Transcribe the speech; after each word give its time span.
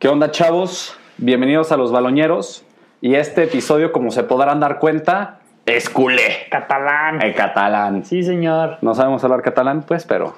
¿Qué 0.00 0.08
onda, 0.08 0.30
chavos? 0.30 0.96
Bienvenidos 1.18 1.72
a 1.72 1.76
Los 1.76 1.92
Baloñeros. 1.92 2.64
Y 3.02 3.16
este 3.16 3.42
episodio, 3.42 3.92
como 3.92 4.10
se 4.10 4.24
podrán 4.24 4.58
dar 4.58 4.78
cuenta, 4.78 5.40
es 5.66 5.90
culé. 5.90 6.48
Catalán. 6.50 7.20
El 7.20 7.34
catalán. 7.34 8.02
Sí, 8.06 8.22
señor. 8.22 8.78
No 8.80 8.94
sabemos 8.94 9.22
hablar 9.24 9.42
catalán, 9.42 9.82
pues, 9.86 10.06
pero 10.06 10.32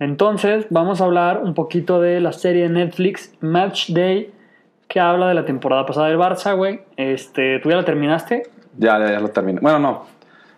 Entonces, 0.00 0.66
vamos 0.70 1.00
a 1.00 1.04
hablar 1.04 1.38
un 1.44 1.54
poquito 1.54 2.00
de 2.00 2.18
la 2.18 2.32
serie 2.32 2.64
de 2.64 2.70
Netflix 2.70 3.32
Match 3.40 3.90
Day, 3.90 4.32
que 4.88 4.98
habla 4.98 5.28
de 5.28 5.34
la 5.34 5.44
temporada 5.44 5.86
pasada 5.86 6.08
del 6.08 6.18
Barça, 6.18 6.56
güey. 6.56 6.80
Este, 6.96 7.60
¿tú 7.60 7.70
ya 7.70 7.76
la 7.76 7.84
terminaste? 7.84 8.48
ya, 8.78 8.98
ya 8.98 9.20
lo 9.20 9.28
terminé. 9.28 9.60
Bueno, 9.60 9.78
no. 9.78 10.06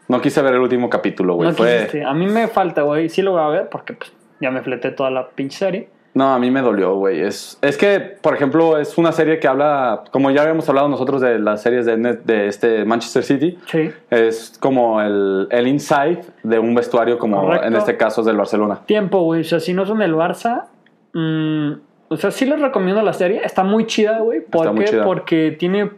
No 0.08 0.22
quise 0.22 0.40
ver 0.40 0.54
el 0.54 0.60
último 0.60 0.88
capítulo, 0.88 1.34
güey. 1.34 1.50
no 1.50 1.54
Fue... 1.54 1.74
quisiste. 1.74 2.04
A 2.06 2.14
mí 2.14 2.26
me 2.26 2.48
falta, 2.48 2.80
güey. 2.80 3.10
Sí 3.10 3.20
lo 3.20 3.32
voy 3.32 3.42
a 3.42 3.48
ver 3.48 3.68
porque 3.68 3.92
pues, 3.92 4.10
ya 4.40 4.50
me 4.50 4.62
fleté 4.62 4.92
toda 4.92 5.10
la 5.10 5.28
pinche 5.28 5.58
serie. 5.58 5.95
No, 6.16 6.32
a 6.32 6.38
mí 6.38 6.50
me 6.50 6.62
dolió, 6.62 6.94
güey. 6.94 7.20
Es, 7.20 7.58
es 7.60 7.76
que, 7.76 8.00
por 8.00 8.32
ejemplo, 8.34 8.78
es 8.78 8.96
una 8.96 9.12
serie 9.12 9.38
que 9.38 9.46
habla, 9.48 10.04
como 10.10 10.30
ya 10.30 10.40
habíamos 10.42 10.66
hablado 10.68 10.88
nosotros 10.88 11.20
de 11.20 11.38
las 11.38 11.60
series 11.60 11.84
de, 11.84 11.98
Net- 11.98 12.22
de 12.24 12.46
este 12.48 12.86
Manchester 12.86 13.22
City, 13.22 13.58
Sí. 13.66 13.90
es 14.08 14.56
como 14.58 15.02
el, 15.02 15.46
el 15.50 15.68
inside 15.68 16.22
de 16.42 16.58
un 16.58 16.74
vestuario, 16.74 17.18
como 17.18 17.42
Correcto. 17.42 17.66
en 17.66 17.76
este 17.76 17.98
caso 17.98 18.22
es 18.22 18.26
del 18.26 18.36
Barcelona. 18.38 18.80
Tiempo, 18.86 19.20
güey. 19.24 19.42
O 19.42 19.44
sea, 19.44 19.60
si 19.60 19.74
no 19.74 19.84
son 19.84 19.98
del 19.98 20.14
Barça, 20.14 20.64
mm, 21.12 21.72
o 22.08 22.16
sea, 22.16 22.30
sí 22.30 22.46
les 22.46 22.60
recomiendo 22.60 23.02
la 23.02 23.12
serie. 23.12 23.42
Está 23.44 23.62
muy 23.62 23.84
chida, 23.86 24.20
güey. 24.20 24.40
¿Por 24.40 24.74
qué? 24.74 24.84
chida. 24.84 25.04
Porque 25.04 25.54
tiene. 25.58 25.90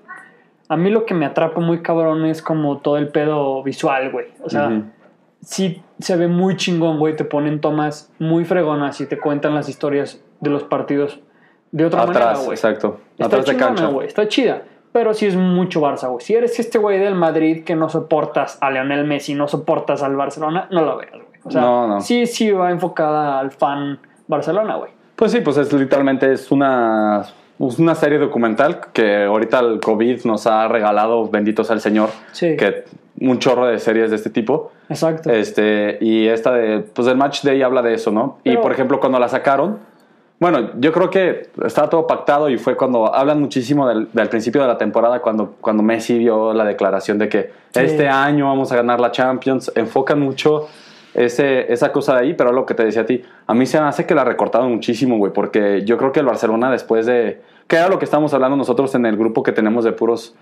A 0.69 0.77
mí 0.77 0.91
lo 0.91 1.07
que 1.07 1.15
me 1.15 1.27
atrapa 1.27 1.61
muy 1.61 1.81
cabrón 1.81 2.25
es 2.27 2.43
como 2.43 2.79
todo 2.79 2.97
el 2.99 3.09
pedo 3.09 3.63
visual, 3.63 4.11
güey. 4.11 4.27
O 4.43 4.51
sea. 4.51 4.83
Sí 5.41 5.83
se 5.99 6.17
ve 6.17 6.29
muy 6.29 6.57
chingón, 6.57 6.99
güey. 6.99 7.17
Te 7.17 7.25
ponen 7.25 7.61
tomas 7.61 8.13
muy 8.19 8.45
fregonas 8.45 9.01
y 9.01 9.07
te 9.07 9.19
cuentan 9.19 9.55
las 9.55 9.69
historias 9.69 10.21
de 10.41 10.51
los 10.51 10.65
partidos 10.65 11.21
de 11.73 11.85
otra 11.85 12.07
manera, 12.07 12.31
Atrás, 12.31 12.45
güey. 12.45 12.55
exacto. 12.57 13.01
Está 13.13 13.27
Atrás 13.27 13.47
de 13.47 13.57
cancha. 13.57 13.87
güey. 13.87 14.07
Está 14.07 14.29
chida. 14.29 14.63
Pero 14.93 15.13
sí 15.13 15.27
es 15.27 15.37
mucho 15.37 15.81
Barça, 15.83 16.09
güey. 16.09 16.25
Si 16.25 16.35
eres 16.35 16.59
este 16.59 16.79
güey 16.79 16.99
del 16.99 17.15
Madrid 17.15 17.63
que 17.65 17.77
no 17.77 17.89
soportas 17.91 18.57
a 18.63 18.71
Lionel 18.71 19.05
Messi, 19.07 19.35
no 19.35 19.47
soportas 19.47 20.03
al 20.03 20.17
Barcelona, 20.17 20.67
no 20.71 20.83
lo 20.83 20.97
veas, 20.97 21.13
güey. 21.13 21.25
O 21.45 21.51
sea, 21.51 21.61
No, 21.61 21.87
no. 21.87 22.01
sí, 22.01 22.27
sí 22.27 22.51
va 22.51 22.71
enfocada 22.71 23.39
al 23.39 23.51
fan 23.51 23.99
Barcelona, 24.27 24.77
güey. 24.77 24.91
Pues 25.15 25.33
sí, 25.33 25.41
pues 25.43 25.57
es 25.59 25.73
literalmente 25.73 26.33
es 26.33 26.51
una, 26.51 27.23
una 27.59 27.95
serie 27.95 28.19
documental 28.19 28.81
que 28.93 29.25
ahorita 29.25 29.61
el 29.61 29.81
COVID 29.81 30.25
nos 30.25 30.47
ha 30.47 30.69
regalado, 30.69 31.29
bendito 31.29 31.65
sea 31.65 31.75
el 31.75 31.81
Señor, 31.81 32.11
Sí. 32.33 32.57
que 32.57 32.85
un 33.21 33.39
chorro 33.41 33.67
de 33.67 33.79
series 33.81 34.11
de 34.11 34.17
este 34.17 34.31
tipo. 34.31 34.71
Exacto. 34.89 35.31
Este, 35.31 35.99
y 36.01 36.29
esta 36.29 36.53
de, 36.53 36.81
pues 36.81 37.09
el 37.09 37.17
Match 37.17 37.43
Day 37.43 37.61
habla 37.63 37.83
de 37.83 37.95
eso, 37.95 38.13
¿no? 38.13 38.39
y 38.45 38.57
por 38.57 38.71
ejemplo, 38.73 39.01
cuando 39.01 39.19
la 39.19 39.29
sacaron, 39.29 39.79
bueno, 40.41 40.71
yo 40.79 40.93
creo 40.93 41.11
que 41.11 41.49
estaba 41.67 41.91
todo 41.91 42.07
pactado 42.07 42.49
y 42.49 42.59
fue 42.59 42.77
cuando 42.77 43.13
hablan 43.13 43.41
muchísimo 43.41 43.89
del, 43.89 44.09
del 44.13 44.29
principio 44.29 44.61
de 44.63 44.69
la 44.69 44.79
temporada, 44.79 45.19
cuando, 45.21 45.55
cuando 45.61 45.83
Messi 45.83 46.17
dio 46.17 46.53
la 46.53 46.65
declaración 46.65 47.19
de 47.19 47.29
que 47.29 47.51
Sí. 47.73 47.81
este 47.81 48.09
año 48.09 48.47
vamos 48.47 48.71
a 48.71 48.77
ganar 48.77 49.01
la 49.01 49.11
Champions, 49.11 49.73
enfocan 49.75 50.21
mucho 50.21 50.69
ese, 51.15 51.73
esa 51.73 51.91
cosa 51.93 52.15
de 52.15 52.21
ahí, 52.21 52.35
pero 52.35 52.53
lo 52.53 52.67
que 52.67 52.75
te 52.75 52.85
decía 52.85 53.03
a 53.03 53.07
ti, 53.07 53.23
a 53.47 53.55
mí 53.55 53.67
se 53.67 53.81
me 53.81 53.87
hace 53.87 54.07
que 54.07 54.15
la 54.15 54.25
recortaron 54.25 54.71
muchísimo, 54.73 55.17
güey, 55.19 55.33
porque 55.33 55.83
yo 55.85 55.97
creo 55.99 56.13
que 56.13 56.21
el 56.21 56.27
Barcelona 56.27 56.71
después 56.71 57.07
de, 57.07 57.41
que 57.67 57.77
era 57.77 57.89
lo 57.89 57.99
que 57.99 58.05
estábamos 58.05 58.33
hablando 58.35 58.57
nosotros 58.57 58.95
en 58.95 59.07
el 59.07 59.17
grupo 59.17 59.43
que 59.43 59.53
tenemos 59.53 59.85
de 59.85 59.93
puros 59.93 60.35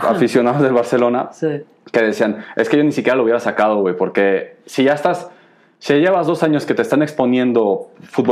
aficionados 0.00 0.62
del 0.62 0.72
Barcelona, 0.72 1.28
Sí. 1.32 1.62
que 1.92 2.02
decían, 2.02 2.38
es 2.56 2.68
que 2.68 2.76
yo 2.76 2.84
ni 2.84 2.92
siquiera 2.92 3.16
lo 3.16 3.22
hubiera 3.22 3.40
sacado, 3.40 3.80
güey, 3.80 3.96
porque 3.96 4.56
si 4.66 4.84
ya 4.84 4.94
estás, 4.94 5.30
si 5.78 5.94
llevas 5.94 6.26
dos 6.26 6.42
años 6.42 6.64
que 6.64 6.72
te 6.74 6.82
están 6.82 7.02
exponiendo 7.02 7.88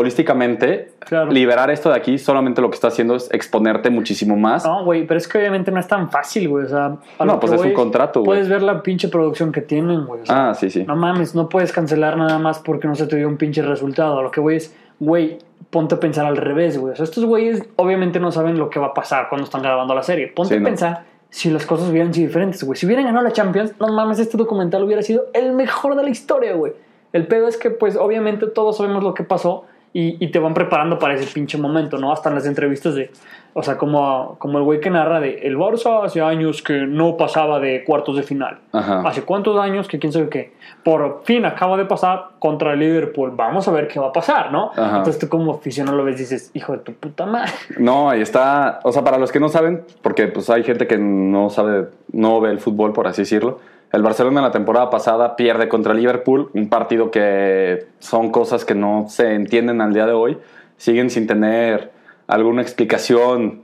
futbolísticamente, 0.07 0.93
Claro. 1.01 1.31
liberar 1.31 1.71
esto 1.71 1.91
de 1.91 1.97
aquí 1.97 2.19
solamente 2.19 2.61
lo 2.63 2.71
que 2.71 2.75
está 2.77 2.89
haciendo 2.89 3.15
es 3.17 3.29
exponerte 3.33 3.91
muchísimo 3.91 4.37
más. 4.37 4.65
No, 4.65 4.85
güey, 4.85 5.07
pero 5.07 5.19
es 5.19 5.29
que 5.29 5.39
obviamente 5.39 5.71
no 5.71 5.79
es 5.81 5.87
tan 5.89 6.11
fácil, 6.11 6.49
güey. 6.49 6.65
O 6.65 6.69
sea, 6.69 6.97
No, 7.25 7.41
pues 7.41 7.53
es 7.53 7.61
un 7.61 7.73
contrato, 7.75 8.21
güey. 8.21 8.27
Puedes 8.39 8.49
ver 8.49 8.63
la 8.63 8.83
pinche 8.83 9.09
producción 9.09 9.53
que 9.53 9.61
tienen, 9.61 10.07
güey. 10.07 10.23
O 10.23 10.27
sea, 10.27 10.51
ah, 10.51 10.55
sí, 10.55 10.71
sí. 10.71 10.85
No 10.85 10.97
mames, 10.97 11.35
no 11.35 11.49
puedes 11.49 11.73
cancelar 11.73 12.17
nada 12.17 12.39
más 12.39 12.59
porque 12.61 12.89
no 12.89 12.95
se 12.95 13.07
te 13.07 13.17
dio 13.17 13.29
un 13.29 13.37
pinche 13.37 13.63
resultado. 13.63 14.19
A 14.19 14.23
lo 14.23 14.31
que 14.31 14.41
voy 14.41 14.57
es, 14.57 14.75
güey, 14.99 15.39
ponte 15.71 15.95
a 15.97 16.01
pensar 16.01 16.25
al 16.27 16.37
revés, 16.37 16.79
güey. 16.79 16.93
O 16.95 16.97
sea, 16.97 17.05
estos 17.05 17.25
güeyes 17.25 17.63
obviamente 17.77 18.19
no 18.21 18.33
saben 18.33 18.59
lo 18.59 18.71
que 18.71 18.79
va 18.81 18.89
a 18.89 18.95
pasar 18.95 19.29
cuando 19.29 19.45
están 19.45 19.63
grabando 19.63 19.95
la 19.95 20.03
serie. 20.03 20.29
Ponte 20.29 20.51
Sí, 20.51 20.57
a 20.57 20.61
no. 20.61 20.65
pensar 20.67 21.05
si 21.29 21.51
las 21.51 21.65
cosas 21.67 21.89
hubieran 21.91 22.13
sido 22.15 22.27
diferentes, 22.29 22.63
güey. 22.65 22.77
Si 22.79 22.87
hubieran 22.87 23.05
ganado 23.07 23.25
la 23.25 23.33
Champions, 23.33 23.73
no 23.81 23.89
mames, 23.89 24.19
este 24.19 24.37
documental 24.37 24.85
hubiera 24.85 25.03
sido 25.03 25.27
el 25.35 25.53
mejor 25.53 25.97
de 25.97 26.03
la 26.05 26.11
historia, 26.11 26.55
güey. 26.55 26.73
El 27.13 27.27
pedo 27.27 27.49
es 27.49 27.57
que, 27.57 27.71
pues, 27.71 27.97
obviamente 27.97 28.47
todos 28.47 28.77
sabemos 28.77 29.03
lo 29.03 29.15
que 29.15 29.25
pasó 29.25 29.65
y, 29.93 30.25
y 30.25 30.31
te 30.31 30.39
van 30.39 30.55
preparando 30.55 30.99
para 30.99 31.15
ese 31.15 31.33
pinche 31.33 31.59
momento, 31.59 31.99
¿no? 31.99 32.13
Hasta 32.13 32.31
en 32.31 32.35
las 32.37 32.47
entrevistas 32.47 32.95
de, 32.95 33.11
o 33.55 33.63
sea, 33.63 33.77
como, 33.77 34.37
como 34.39 34.59
el 34.59 34.65
güey 34.65 34.81
que 34.81 34.89
narra 34.89 35.21
de, 35.21 35.41
el 35.43 35.59
Barça 35.59 36.05
hace 36.05 36.23
años 36.23 36.63
que 36.63 36.87
no 36.87 37.19
pasaba 37.19 37.61
de 37.61 37.85
cuartos 37.85 38.17
de 38.17 38.23
final. 38.23 38.61
Ajá. 38.73 39.03
¿Hace 39.07 39.23
cuántos 39.23 39.59
años 39.59 39.89
que 39.89 39.99
quién 39.99 40.13
sabe 40.13 40.31
qué? 40.31 40.55
Por 40.83 41.23
fin 41.25 41.45
acaba 41.45 41.77
de 41.77 41.85
pasar 41.85 42.31
contra 42.39 42.73
el 42.73 42.79
Liverpool. 42.79 43.33
Vamos 43.37 43.69
a 43.69 43.73
ver 43.73 43.89
qué 43.89 44.01
va 44.01 44.09
a 44.09 44.13
pasar, 44.13 44.51
¿no? 44.51 44.71
Ajá. 44.75 44.99
Entonces 44.99 45.19
tú 45.19 45.29
como 45.29 45.53
aficionado 45.53 45.99
lo 45.99 46.05
ves 46.05 46.17
y 46.17 46.21
dices, 46.21 46.51
hijo 46.55 46.73
de 46.73 46.79
tu 46.79 46.95
puta 46.95 47.27
madre. 47.27 47.53
No, 47.79 48.15
y 48.17 48.23
está, 48.23 48.81
o 48.85 48.93
sea, 48.93 49.05
para 49.05 49.19
los 49.19 49.31
que 49.31 49.41
no 49.41 49.51
saben, 49.51 49.85
porque 50.01 50.29
pues 50.29 50.49
hay 50.49 50.63
gente 50.63 50.87
que 50.87 50.97
no 50.97 51.51
sabe, 51.51 51.89
no 52.13 52.41
ve 52.41 52.51
el 52.51 52.61
fútbol, 52.61 52.95
por 52.95 53.07
así 53.07 53.23
decirlo. 53.23 53.59
El 53.93 54.03
Barcelona 54.03 54.41
en 54.41 54.47
la 54.47 54.51
temporada 54.53 54.89
pasada 54.91 55.37
pierde 55.37 55.69
contra 55.69 55.93
el 55.93 55.99
Liverpool, 55.99 56.51
un 56.55 56.69
partido 56.69 57.11
que 57.11 57.87
son 57.99 58.31
cosas 58.31 58.65
que 58.65 58.75
no 58.75 59.07
se 59.09 59.35
entienden 59.35 59.81
al 59.81 59.93
día 59.93 60.07
de 60.07 60.13
hoy, 60.13 60.39
siguen 60.79 61.11
sin 61.11 61.27
tener 61.27 61.91
alguna 62.27 62.63
explicación 62.63 63.63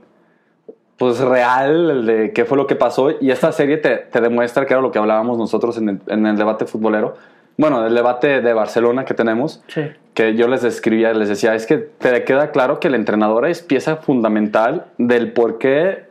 pues 0.97 1.19
real 1.19 2.05
de 2.05 2.33
qué 2.33 2.45
fue 2.45 2.57
lo 2.57 2.67
que 2.67 2.75
pasó. 2.75 3.09
Y 3.21 3.31
esta 3.31 3.51
serie 3.51 3.77
te, 3.77 3.95
te 3.97 4.21
demuestra 4.21 4.65
que 4.65 4.73
era 4.73 4.81
lo 4.81 4.91
que 4.91 4.99
hablábamos 4.99 5.37
nosotros 5.37 5.77
en 5.77 5.89
el, 5.89 6.01
en 6.07 6.25
el 6.25 6.37
debate 6.37 6.65
futbolero, 6.65 7.15
bueno, 7.57 7.85
el 7.85 7.93
debate 7.93 8.41
de 8.41 8.53
Barcelona 8.53 9.03
que 9.05 9.13
tenemos, 9.13 9.61
Sí. 9.67 9.81
que 10.13 10.35
yo 10.35 10.47
les 10.47 10.61
describía, 10.61 11.11
les 11.13 11.27
decía, 11.27 11.55
es 11.55 11.65
que 11.65 11.77
te 11.77 12.23
queda 12.23 12.51
claro 12.51 12.79
que 12.79 12.87
el 12.87 12.95
entrenador 12.95 13.45
es 13.47 13.61
pieza 13.61 13.97
fundamental 13.97 14.85
del 14.97 15.33
por 15.33 15.57
qué 15.57 16.08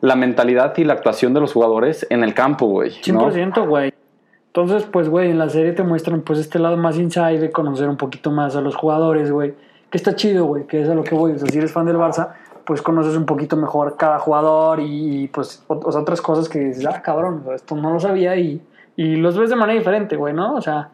la 0.00 0.16
mentalidad 0.16 0.76
y 0.76 0.84
la 0.84 0.92
actuación 0.94 1.34
de 1.34 1.40
los 1.40 1.52
jugadores 1.52 2.06
en 2.10 2.22
el 2.24 2.34
campo, 2.34 2.66
güey. 2.66 2.92
¿no? 3.12 3.30
100%, 3.30 3.66
güey. 3.66 3.92
Entonces, 4.46 4.84
pues, 4.90 5.08
güey, 5.08 5.30
en 5.30 5.38
la 5.38 5.48
serie 5.48 5.72
te 5.72 5.82
muestran 5.82 6.22
pues 6.22 6.38
este 6.38 6.58
lado 6.58 6.76
más 6.76 6.96
inside 6.98 7.38
de 7.38 7.50
conocer 7.50 7.88
un 7.88 7.96
poquito 7.96 8.30
más 8.30 8.56
a 8.56 8.60
los 8.60 8.74
jugadores, 8.76 9.30
güey. 9.30 9.54
Que 9.90 9.98
está 9.98 10.14
chido, 10.16 10.44
güey, 10.46 10.66
que 10.66 10.82
es 10.82 10.88
a 10.88 10.94
lo 10.94 11.02
que 11.04 11.14
voy. 11.14 11.32
O 11.32 11.38
sea, 11.38 11.48
si 11.48 11.58
eres 11.58 11.72
fan 11.72 11.86
del 11.86 11.96
Barça, 11.96 12.30
pues 12.64 12.82
conoces 12.82 13.16
un 13.16 13.24
poquito 13.24 13.56
mejor 13.56 13.96
cada 13.96 14.18
jugador 14.18 14.80
y, 14.80 15.28
pues 15.28 15.64
ot- 15.68 15.82
o 15.84 15.92
sea, 15.92 16.00
otras 16.02 16.20
cosas 16.20 16.48
que 16.48 16.58
dices, 16.58 16.84
ah, 16.86 17.00
cabrón, 17.02 17.42
o 17.46 17.52
esto 17.52 17.74
no 17.76 17.92
lo 17.92 17.98
sabía 18.00 18.36
y, 18.36 18.60
y 18.96 19.16
los 19.16 19.38
ves 19.38 19.50
de 19.50 19.56
manera 19.56 19.78
diferente, 19.78 20.16
güey, 20.16 20.34
¿no? 20.34 20.54
O 20.54 20.60
sea, 20.60 20.90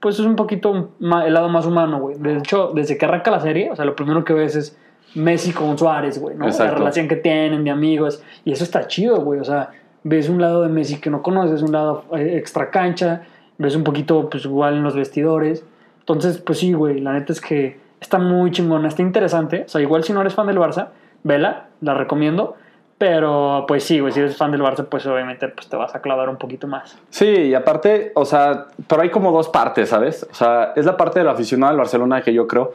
pues 0.00 0.18
es 0.20 0.26
un 0.26 0.36
poquito 0.36 0.90
el 1.00 1.32
lado 1.34 1.48
más 1.48 1.66
humano, 1.66 1.98
güey. 2.00 2.16
De 2.18 2.36
hecho, 2.38 2.70
desde 2.74 2.96
que 2.96 3.04
arranca 3.06 3.30
la 3.30 3.40
serie, 3.40 3.70
o 3.70 3.76
sea, 3.76 3.84
lo 3.84 3.96
primero 3.96 4.24
que 4.24 4.34
ves 4.34 4.54
es 4.54 4.78
Messi 5.16 5.52
con 5.52 5.76
Suárez, 5.78 6.20
güey, 6.20 6.36
¿no? 6.36 6.44
La 6.44 6.50
Exacto. 6.50 6.76
relación 6.76 7.08
que 7.08 7.16
tienen 7.16 7.64
de 7.64 7.70
amigos. 7.70 8.22
Y 8.44 8.52
eso 8.52 8.64
está 8.64 8.86
chido, 8.86 9.20
güey. 9.22 9.40
O 9.40 9.44
sea, 9.44 9.70
ves 10.04 10.28
un 10.28 10.40
lado 10.40 10.62
de 10.62 10.68
Messi 10.68 11.00
que 11.00 11.10
no 11.10 11.22
conoces, 11.22 11.62
un 11.62 11.72
lado 11.72 12.04
eh, 12.16 12.36
extra 12.36 12.70
cancha, 12.70 13.22
ves 13.58 13.74
un 13.74 13.82
poquito, 13.82 14.28
pues 14.30 14.44
igual 14.44 14.74
en 14.74 14.82
los 14.82 14.94
vestidores. 14.94 15.64
Entonces, 16.00 16.38
pues 16.38 16.58
sí, 16.58 16.72
güey, 16.72 17.00
la 17.00 17.12
neta 17.14 17.32
es 17.32 17.40
que 17.40 17.78
está 18.00 18.18
muy 18.18 18.50
chingona, 18.50 18.88
está 18.88 19.02
interesante. 19.02 19.64
O 19.66 19.68
sea, 19.68 19.80
igual 19.80 20.04
si 20.04 20.12
no 20.12 20.20
eres 20.20 20.34
fan 20.34 20.46
del 20.46 20.58
Barça, 20.58 20.88
vela, 21.24 21.68
la 21.80 21.94
recomiendo. 21.94 22.54
Pero, 22.98 23.64
pues 23.68 23.84
sí, 23.84 24.00
güey, 24.00 24.12
si 24.12 24.20
eres 24.20 24.36
fan 24.36 24.52
del 24.52 24.62
Barça, 24.62 24.86
pues 24.86 25.06
obviamente 25.06 25.48
pues, 25.48 25.68
te 25.68 25.76
vas 25.76 25.94
a 25.94 26.00
clavar 26.00 26.28
un 26.30 26.36
poquito 26.36 26.66
más. 26.66 26.98
Sí, 27.10 27.26
y 27.26 27.54
aparte, 27.54 28.12
o 28.14 28.24
sea, 28.24 28.66
pero 28.86 29.02
hay 29.02 29.10
como 29.10 29.32
dos 29.32 29.48
partes, 29.48 29.90
¿sabes? 29.90 30.26
O 30.30 30.34
sea, 30.34 30.72
es 30.76 30.86
la 30.86 30.96
parte 30.96 31.18
del 31.18 31.28
aficionado 31.28 31.72
del 31.72 31.78
Barcelona 31.78 32.22
que 32.22 32.32
yo 32.32 32.46
creo 32.46 32.72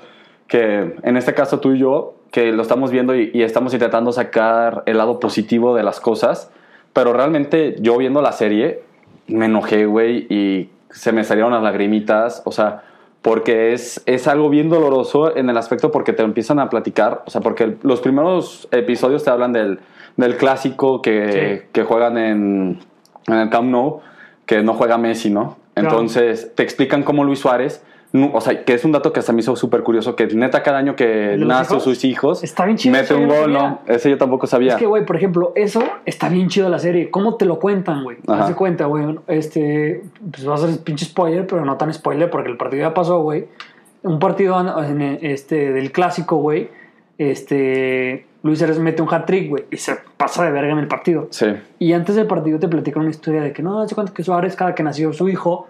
que 0.48 0.96
en 1.02 1.18
este 1.18 1.34
caso 1.34 1.60
tú 1.60 1.72
y 1.72 1.80
yo, 1.80 2.16
que 2.32 2.52
lo 2.52 2.62
estamos 2.62 2.92
viendo 2.92 3.16
y, 3.16 3.30
y 3.34 3.44
estamos 3.44 3.74
intentando 3.74 4.12
sacar 4.12 4.84
el 4.86 4.98
lado 4.98 5.20
positivo 5.20 5.76
de 5.76 5.84
las 5.84 6.00
cosas, 6.00 6.50
pero 6.94 7.14
realmente 7.14 7.76
yo 7.80 7.98
viendo 7.98 8.22
la 8.22 8.32
serie 8.32 8.82
me 9.28 9.46
enojé, 9.46 9.86
güey, 9.86 10.28
y 10.30 10.70
se 10.90 11.12
me 11.12 11.24
salieron 11.24 11.52
las 11.52 11.64
lagrimitas, 11.64 12.42
o 12.46 12.52
sea, 12.52 12.84
porque 13.22 13.74
es, 13.74 14.02
es 14.06 14.28
algo 14.28 14.50
bien 14.50 14.70
doloroso 14.70 15.36
en 15.38 15.50
el 15.50 15.58
aspecto 15.58 15.92
porque 15.92 16.12
te 16.12 16.24
empiezan 16.24 16.60
a 16.60 16.70
platicar, 16.70 17.24
o 17.26 17.30
sea, 17.30 17.40
porque 17.42 17.76
los 17.84 18.02
primeros 18.02 18.68
episodios 18.72 19.24
te 19.24 19.30
hablan 19.30 19.54
del, 19.54 19.80
del 20.18 20.38
clásico 20.38 21.02
que, 21.02 21.62
Sí. 21.62 21.68
que 21.72 21.84
juegan 21.84 22.18
en, 22.18 22.80
en 23.28 23.34
el 23.36 23.50
Camp 23.50 23.70
Nou, 23.70 24.00
que 24.46 24.64
no 24.64 24.74
juega 24.74 24.98
Messi, 24.98 25.30
¿no? 25.30 25.58
Entonces 25.76 26.52
te 26.56 26.64
explican 26.64 27.04
cómo 27.04 27.24
Luis 27.24 27.40
Suárez, 27.40 27.84
o 28.14 28.42
sea, 28.42 28.66
que 28.66 28.74
es 28.74 28.84
un 28.84 28.92
dato 28.92 29.14
que 29.14 29.20
hasta 29.22 29.32
me 29.32 29.40
hizo 29.40 29.56
súper 29.56 29.84
curioso, 29.84 30.16
que 30.16 30.28
neta 30.28 30.64
cada 30.64 30.78
año 30.80 30.96
que 30.96 31.34
¿El 31.34 31.40
de 31.42 31.46
los 31.46 31.48
nace 31.48 31.74
hijos? 31.74 31.84
sus 31.84 32.04
hijos, 32.04 32.44
Está 32.44 32.66
bien 32.66 32.78
chido, 32.78 32.94
mete 32.98 33.14
un 33.14 33.28
gol. 33.28 33.54
¿no? 33.54 33.80
Ese 33.88 34.10
yo 34.10 34.18
tampoco 34.18 34.48
sabía. 34.48 34.74
Es 34.74 34.80
que, 34.80 34.86
güey, 34.86 35.06
por 35.06 35.16
ejemplo, 35.16 35.54
eso 35.56 35.82
está 36.06 36.28
bien 36.28 36.50
chido 36.50 36.68
la 36.70 36.80
serie. 36.80 37.10
¿Cómo 37.10 37.36
te 37.36 37.46
lo 37.46 37.58
cuentan, 37.60 38.04
güey? 38.04 38.18
Haz 38.28 38.54
cuenta, 38.56 38.86
güey. 38.86 39.18
Este, 39.28 40.04
pues 40.30 40.48
va 40.48 40.56
a 40.56 40.58
ser 40.58 40.80
pinche 40.84 41.06
spoiler, 41.06 41.48
pero 41.48 41.64
no 41.64 41.78
tan 41.78 41.94
spoiler 41.94 42.30
porque 42.30 42.50
el 42.50 42.58
partido 42.58 42.82
ya 42.88 42.94
pasó, 42.94 43.22
güey. 43.22 43.48
Un 44.04 44.20
partido 44.20 44.60
en- 44.84 45.20
este, 45.22 45.72
del 45.72 45.92
clásico, 45.92 46.38
güey. 46.38 46.70
Este, 47.18 48.26
Luis 48.44 48.58
Suárez 48.60 48.80
mete 48.80 49.02
un 49.02 49.08
hat-trick, 49.14 49.50
güey, 49.50 49.64
y 49.72 49.78
se 49.78 49.96
pasa 50.18 50.44
de 50.44 50.52
verga 50.52 50.72
en 50.74 50.80
el 50.80 50.88
partido. 50.88 51.28
Sí. 51.30 51.46
Y 51.80 51.94
antes 51.94 52.16
del 52.16 52.26
partido 52.28 52.60
te 52.60 52.68
platican 52.68 53.02
una 53.04 53.12
historia 53.12 53.42
de 53.42 53.54
que 53.54 53.62
no, 53.64 53.80
hace 53.82 53.94
cuánto 53.96 54.14
que 54.14 54.24
Suárez, 54.24 54.56
cada 54.56 54.74
que 54.76 54.84
nació 54.84 55.14
su 55.14 55.30
hijo, 55.30 55.68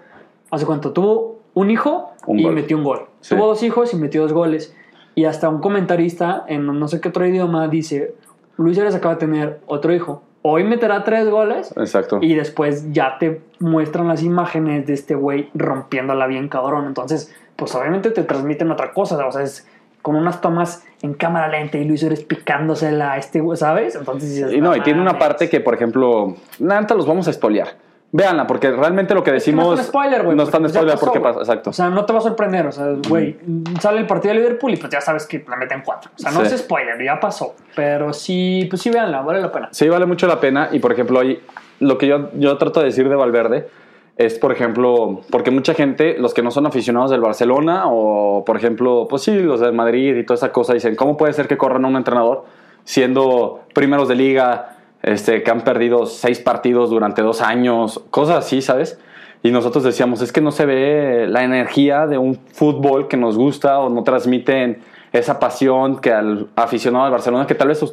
hace 0.49 0.65
cuánto 0.65 0.91
tuvo 0.93 1.40
un 1.53 1.69
hijo 1.69 2.11
Un 2.25 2.39
y 2.39 2.43
gol. 2.43 2.53
metió 2.55 2.77
un 2.77 2.83
gol. 2.83 3.01
Sí. 3.21 3.35
Tuvo 3.35 3.47
dos 3.47 3.63
hijos 3.63 3.93
y 3.93 3.97
metió 3.97 4.21
dos 4.23 4.33
goles. 4.33 4.75
Y 5.15 5.25
hasta 5.25 5.49
un 5.49 5.59
comentarista 5.59 6.45
en 6.47 6.65
no 6.65 6.87
sé 6.87 7.01
qué 7.01 7.09
otro 7.09 7.25
idioma 7.27 7.67
dice, 7.67 8.15
Luis 8.57 8.75
Suárez 8.77 8.95
acaba 8.95 9.15
de 9.15 9.19
tener 9.19 9.59
otro 9.67 9.93
hijo. 9.93 10.23
Hoy 10.43 10.63
meterá 10.63 11.03
tres 11.03 11.29
goles 11.29 11.71
Exacto. 11.77 12.17
y 12.21 12.33
después 12.33 12.91
ya 12.91 13.17
te 13.19 13.41
muestran 13.59 14.07
las 14.07 14.23
imágenes 14.23 14.87
de 14.87 14.93
este 14.93 15.13
güey 15.13 15.49
rompiéndola 15.53 16.25
bien 16.27 16.47
cabrón. 16.49 16.85
Entonces, 16.87 17.35
pues 17.55 17.75
obviamente 17.75 18.09
te 18.09 18.23
transmiten 18.23 18.71
otra 18.71 18.91
cosa. 18.93 19.23
O 19.27 19.31
sea, 19.31 19.43
es 19.43 19.67
con 20.01 20.15
unas 20.15 20.41
tomas 20.41 20.83
en 21.03 21.13
cámara 21.13 21.47
lenta 21.49 21.77
y 21.77 21.85
Luis 21.85 21.99
Suárez 21.99 22.23
picándosela 22.23 23.13
a 23.13 23.17
este 23.17 23.39
güey, 23.39 23.55
¿sabes? 23.57 23.95
Entonces 23.95 24.33
dices, 24.33 24.53
Y 24.53 24.61
no, 24.61 24.75
y 24.75 24.81
tiene 24.81 24.99
una 25.01 25.19
parte 25.19 25.47
que, 25.47 25.59
por 25.59 25.75
ejemplo, 25.75 26.35
nada, 26.59 26.95
los 26.95 27.05
vamos 27.05 27.27
a 27.27 27.31
espolear. 27.31 27.67
Véanla, 28.13 28.45
porque 28.45 28.69
realmente 28.71 29.13
lo 29.13 29.23
que 29.23 29.29
Es 29.29 29.35
decimos. 29.35 29.65
no 29.65 29.73
es 29.73 29.79
un 29.79 29.85
spoiler, 29.85 30.23
güey. 30.23 30.35
No 30.35 30.43
está 30.43 30.57
en 30.57 30.63
porque 30.63 30.73
ya 30.73 30.79
spoiler 30.79 30.93
pasó, 30.95 31.05
porque 31.05 31.19
pasa. 31.21 31.39
Exacto. 31.39 31.69
O 31.69 31.73
sea, 31.73 31.89
no 31.89 32.03
te 32.05 32.11
va 32.11 32.19
a 32.19 32.21
sorprender. 32.21 32.65
O 32.67 32.71
sea, 32.71 32.87
güey, 33.07 33.37
sale 33.79 33.99
el 33.99 34.07
partido 34.07 34.33
de 34.33 34.41
Liverpool 34.41 34.73
y 34.73 34.77
pues 34.77 34.91
ya 34.91 34.99
sabes 34.99 35.25
que 35.25 35.45
la 35.47 35.55
meten 35.55 35.81
cuatro. 35.85 36.11
O 36.13 36.19
sea, 36.19 36.31
no 36.31 36.41
Sí. 36.45 36.53
es 36.53 36.61
spoiler, 36.61 37.01
ya 37.01 37.19
pasó. 37.19 37.55
Pero 37.75 38.11
sí, 38.11 38.67
pues 38.69 38.81
sí, 38.81 38.89
véanla, 38.89 39.21
vale 39.21 39.41
la 39.41 39.51
pena. 39.51 39.69
Sí, 39.71 39.87
vale 39.87 40.05
mucho 40.05 40.27
la 40.27 40.39
pena. 40.41 40.67
Y 40.73 40.79
por 40.79 40.91
ejemplo, 40.91 41.19
ahí, 41.21 41.41
lo 41.79 41.97
que 41.97 42.07
yo, 42.07 42.29
yo 42.33 42.57
trato 42.57 42.81
de 42.81 42.87
decir 42.87 43.07
de 43.07 43.15
Valverde 43.15 43.69
es, 44.17 44.37
por 44.37 44.51
ejemplo, 44.51 45.21
porque 45.31 45.49
mucha 45.49 45.73
gente, 45.73 46.17
los 46.19 46.33
que 46.33 46.41
no 46.43 46.51
son 46.51 46.65
aficionados 46.65 47.11
del 47.11 47.21
Barcelona, 47.21 47.83
o 47.85 48.43
por 48.45 48.57
ejemplo, 48.57 49.07
pues 49.09 49.21
sí, 49.21 49.39
los 49.39 49.61
del 49.61 49.71
Madrid 49.73 50.17
y 50.17 50.25
toda 50.25 50.35
esa 50.35 50.51
cosa, 50.51 50.73
dicen, 50.73 50.95
¿cómo 50.97 51.15
puede 51.15 51.31
ser 51.31 51.47
que 51.47 51.57
corran 51.57 51.85
a 51.85 51.87
un 51.87 51.95
entrenador 51.95 52.43
siendo 52.83 53.61
primeros 53.73 54.07
de 54.09 54.15
liga, 54.15 54.75
este, 55.03 55.43
que 55.43 55.51
han 55.51 55.61
perdido 55.61 56.05
seis 56.05 56.39
partidos 56.39 56.89
durante 56.89 57.21
dos 57.21 57.41
años, 57.41 58.01
cosas 58.09 58.37
así, 58.37 58.61
¿sabes? 58.61 58.99
Y 59.43 59.51
nosotros 59.51 59.83
decíamos, 59.83 60.21
es 60.21 60.31
que 60.31 60.41
no 60.41 60.51
se 60.51 60.65
ve 60.65 61.25
la 61.27 61.43
energía 61.43 62.05
de 62.05 62.17
un 62.17 62.35
fútbol 62.35 63.07
que 63.07 63.17
nos 63.17 63.37
gusta 63.37 63.79
o 63.79 63.89
no 63.89 64.03
transmiten 64.03 64.79
esa 65.11 65.39
pasión 65.39 65.99
que 65.99 66.13
al 66.13 66.47
aficionado 66.55 67.05
del 67.05 67.11
Barcelona, 67.11 67.47
que 67.47 67.55
tal 67.55 67.69
vez 67.69 67.83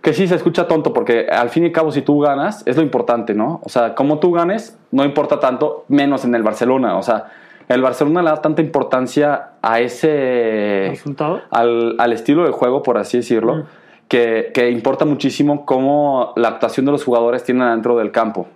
que 0.00 0.14
sí 0.14 0.26
se 0.26 0.36
escucha 0.36 0.66
tonto, 0.66 0.92
porque 0.92 1.26
al 1.28 1.50
fin 1.50 1.64
y 1.64 1.66
al 1.66 1.72
cabo, 1.72 1.92
si 1.92 2.02
tú 2.02 2.20
ganas, 2.20 2.62
es 2.66 2.76
lo 2.76 2.82
importante, 2.82 3.34
¿no? 3.34 3.60
O 3.64 3.68
sea, 3.68 3.94
como 3.94 4.18
tú 4.18 4.32
ganes, 4.32 4.78
no 4.90 5.04
importa 5.04 5.40
tanto, 5.40 5.84
menos 5.88 6.24
en 6.24 6.34
el 6.34 6.42
Barcelona. 6.42 6.96
O 6.96 7.02
sea, 7.02 7.26
el 7.68 7.82
Barcelona 7.82 8.22
le 8.22 8.30
da 8.30 8.40
tanta 8.40 8.62
importancia 8.62 9.50
a 9.60 9.80
ese. 9.80 10.86
¿Resultado? 10.90 11.42
al, 11.50 11.96
al 11.98 12.12
estilo 12.12 12.44
de 12.44 12.52
juego, 12.52 12.82
por 12.82 12.96
así 12.96 13.18
decirlo, 13.18 13.56
Mm. 13.56 13.62
Que, 14.08 14.50
que 14.54 14.70
importa 14.70 15.04
muchísimo 15.04 15.64
cómo 15.64 16.32
la 16.36 16.48
actuación 16.48 16.86
de 16.86 16.92
los 16.92 17.04
jugadores 17.04 17.44
tiene 17.44 17.64
dentro 17.66 17.96
del 17.96 18.10
campo. 18.10 18.48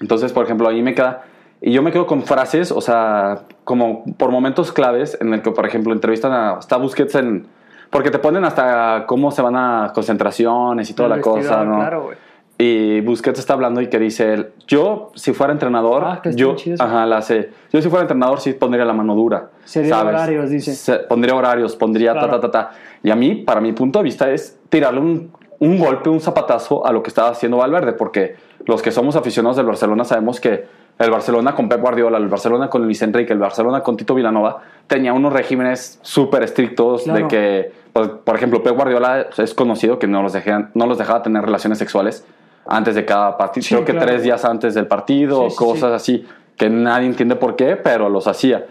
Entonces, 0.00 0.32
por 0.32 0.44
ejemplo, 0.44 0.68
ahí 0.68 0.82
me 0.82 0.94
queda. 0.94 1.24
Y 1.60 1.72
yo 1.72 1.82
me 1.82 1.92
quedo 1.92 2.06
con 2.06 2.22
frases, 2.22 2.70
o 2.72 2.80
sea, 2.80 3.42
como 3.64 4.04
por 4.18 4.30
momentos 4.30 4.72
claves 4.72 5.16
en 5.20 5.32
el 5.32 5.42
que, 5.42 5.50
por 5.50 5.66
ejemplo, 5.66 5.92
entrevistan 5.92 6.32
a. 6.32 6.58
Está 6.58 6.76
Busquets 6.76 7.14
en. 7.14 7.46
Porque 7.90 8.10
te 8.10 8.18
ponen 8.18 8.44
hasta 8.44 9.04
cómo 9.06 9.30
se 9.30 9.40
van 9.40 9.56
a 9.56 9.92
concentraciones 9.94 10.90
y 10.90 10.94
toda 10.94 11.08
El 11.08 11.16
la 11.16 11.20
cosa, 11.22 11.64
¿no? 11.64 11.76
Claro, 11.76 12.02
güey. 12.04 12.16
Y 12.56 13.00
Busquets 13.00 13.40
está 13.40 13.54
hablando 13.54 13.80
y 13.80 13.88
que 13.88 13.98
dice 13.98 14.32
él, 14.32 14.50
yo 14.68 15.10
si 15.16 15.32
fuera 15.32 15.52
entrenador, 15.52 16.04
Ah, 16.04 16.22
yo, 16.36 16.54
ajá, 16.78 17.04
la 17.04 17.20
sé. 17.20 17.50
Yo 17.72 17.82
si 17.82 17.88
fuera 17.88 18.02
entrenador 18.02 18.40
sí 18.40 18.52
pondría 18.52 18.84
la 18.84 18.92
mano 18.92 19.16
dura. 19.16 19.50
Sería 19.64 19.96
¿sabes? 19.96 20.14
horarios, 20.14 20.50
dice. 20.50 20.72
Se- 20.74 20.98
pondría 21.00 21.34
horarios, 21.34 21.74
pondría 21.74 22.12
Claro. 22.12 22.28
ta, 22.28 22.40
ta, 22.40 22.50
ta, 22.50 22.68
ta. 22.70 22.70
Y 23.02 23.10
a 23.10 23.16
mí, 23.16 23.34
para 23.34 23.60
mi 23.60 23.72
punto 23.72 23.98
de 23.98 24.04
vista, 24.04 24.30
es 24.30 24.56
tirarle 24.68 25.00
un, 25.00 25.32
un 25.58 25.78
golpe, 25.80 26.08
un 26.10 26.20
zapatazo 26.20 26.86
a 26.86 26.92
lo 26.92 27.02
que 27.02 27.08
estaba 27.08 27.30
haciendo 27.30 27.56
Valverde, 27.56 27.92
porque 27.92 28.36
los 28.66 28.82
que 28.82 28.92
somos 28.92 29.16
aficionados 29.16 29.56
del 29.56 29.66
Barcelona 29.66 30.04
sabemos 30.04 30.38
que 30.38 30.64
el 31.00 31.10
Barcelona 31.10 31.56
con 31.56 31.68
Pep 31.68 31.80
Guardiola, 31.80 32.18
el 32.18 32.28
Barcelona 32.28 32.70
con 32.70 32.84
Luis 32.84 33.02
Enrique, 33.02 33.32
el 33.32 33.40
Barcelona 33.40 33.80
con 33.80 33.96
Tito 33.96 34.14
Vilanova, 34.14 34.62
tenía 34.86 35.12
unos 35.12 35.32
regímenes 35.32 35.98
súper 36.02 36.44
estrictos 36.44 37.04
de 37.04 37.10
Claro. 37.12 37.28
que, 37.28 37.72
pues, 37.92 38.08
por 38.22 38.36
ejemplo, 38.36 38.62
Pep 38.62 38.76
Guardiola 38.76 39.26
es 39.36 39.54
conocido 39.54 39.98
que 39.98 40.06
no 40.06 40.22
los, 40.22 40.32
dejan- 40.32 40.70
no 40.74 40.86
los 40.86 40.98
dejaba 40.98 41.20
tener 41.24 41.42
relaciones 41.44 41.78
sexuales 41.78 42.24
antes 42.66 42.94
de 42.94 43.04
cada 43.04 43.36
partido, 43.36 43.62
Sí, 43.64 43.74
creo 43.74 43.84
que 43.84 43.92
claro. 43.92 44.06
tres 44.06 44.22
días 44.22 44.44
antes 44.44 44.74
del 44.74 44.86
partido, 44.86 45.48
Sí, 45.48 45.54
o 45.54 45.56
cosas 45.56 45.92
así, 45.92 46.26
que 46.56 46.68
nadie 46.70 47.06
entiende 47.06 47.36
por 47.36 47.56
qué, 47.56 47.76
pero 47.76 48.08
los 48.08 48.26
hacía. 48.26 48.66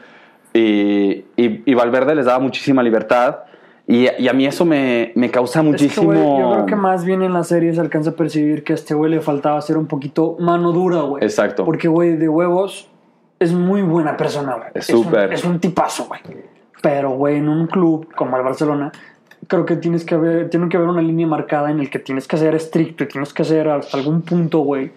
Y, 0.53 1.25
y, 1.35 1.63
y 1.65 1.73
Valverde 1.73 2.15
les 2.15 2.25
daba 2.25 2.39
muchísima 2.39 2.83
libertad. 2.83 3.39
Y, 3.87 4.07
y 4.17 4.27
a 4.29 4.33
mí 4.33 4.45
eso 4.45 4.63
me, 4.63 5.11
me 5.15 5.29
causa 5.29 5.59
Es 5.59 5.65
que, 5.65 5.69
muchísimo. 5.71 6.05
güey, 6.05 6.19
yo 6.19 6.51
creo 6.53 6.65
que 6.67 6.75
más 6.75 7.03
bien 7.03 7.21
en 7.21 7.33
la 7.33 7.43
serie 7.43 7.73
se 7.73 7.81
alcanza 7.81 8.11
a 8.11 8.13
percibir 8.13 8.63
que 8.63 8.71
a 8.73 8.75
este 8.75 8.93
güey 8.93 9.11
le 9.11 9.19
faltaba 9.19 9.59
ser 9.61 9.77
un 9.77 9.87
poquito 9.87 10.37
mano 10.39 10.71
dura, 10.71 11.01
güey. 11.01 11.23
Exacto. 11.23 11.65
Porque, 11.65 11.87
güey, 11.89 12.15
de 12.15 12.29
huevos 12.29 12.87
es 13.39 13.51
muy 13.51 13.81
buena 13.81 14.15
persona, 14.15 14.55
güey. 14.55 14.69
Es 14.75 14.85
súper. 14.85 15.33
Es 15.33 15.43
un 15.43 15.59
tipazo, 15.59 16.05
güey. 16.05 16.21
Pero, 16.81 17.11
güey, 17.11 17.37
en 17.37 17.49
un 17.49 17.67
club 17.67 18.07
como 18.15 18.37
el 18.37 18.43
Barcelona, 18.43 18.91
creo 19.47 19.65
que 19.65 19.75
tienes 19.75 20.05
que 20.05 20.15
haber, 20.15 20.49
tiene 20.49 20.69
que 20.69 20.77
haber 20.77 20.89
una 20.89 21.01
línea 21.01 21.27
marcada 21.27 21.71
en 21.71 21.79
el 21.79 21.89
que 21.89 21.99
tienes 21.99 22.27
que 22.27 22.37
ser 22.37 22.55
estricto 22.55 23.03
y 23.03 23.07
tienes 23.07 23.33
que 23.33 23.43
ser 23.43 23.69
hasta 23.69 23.97
algún 23.97 24.21
punto, 24.21 24.59
güey, 24.59 24.91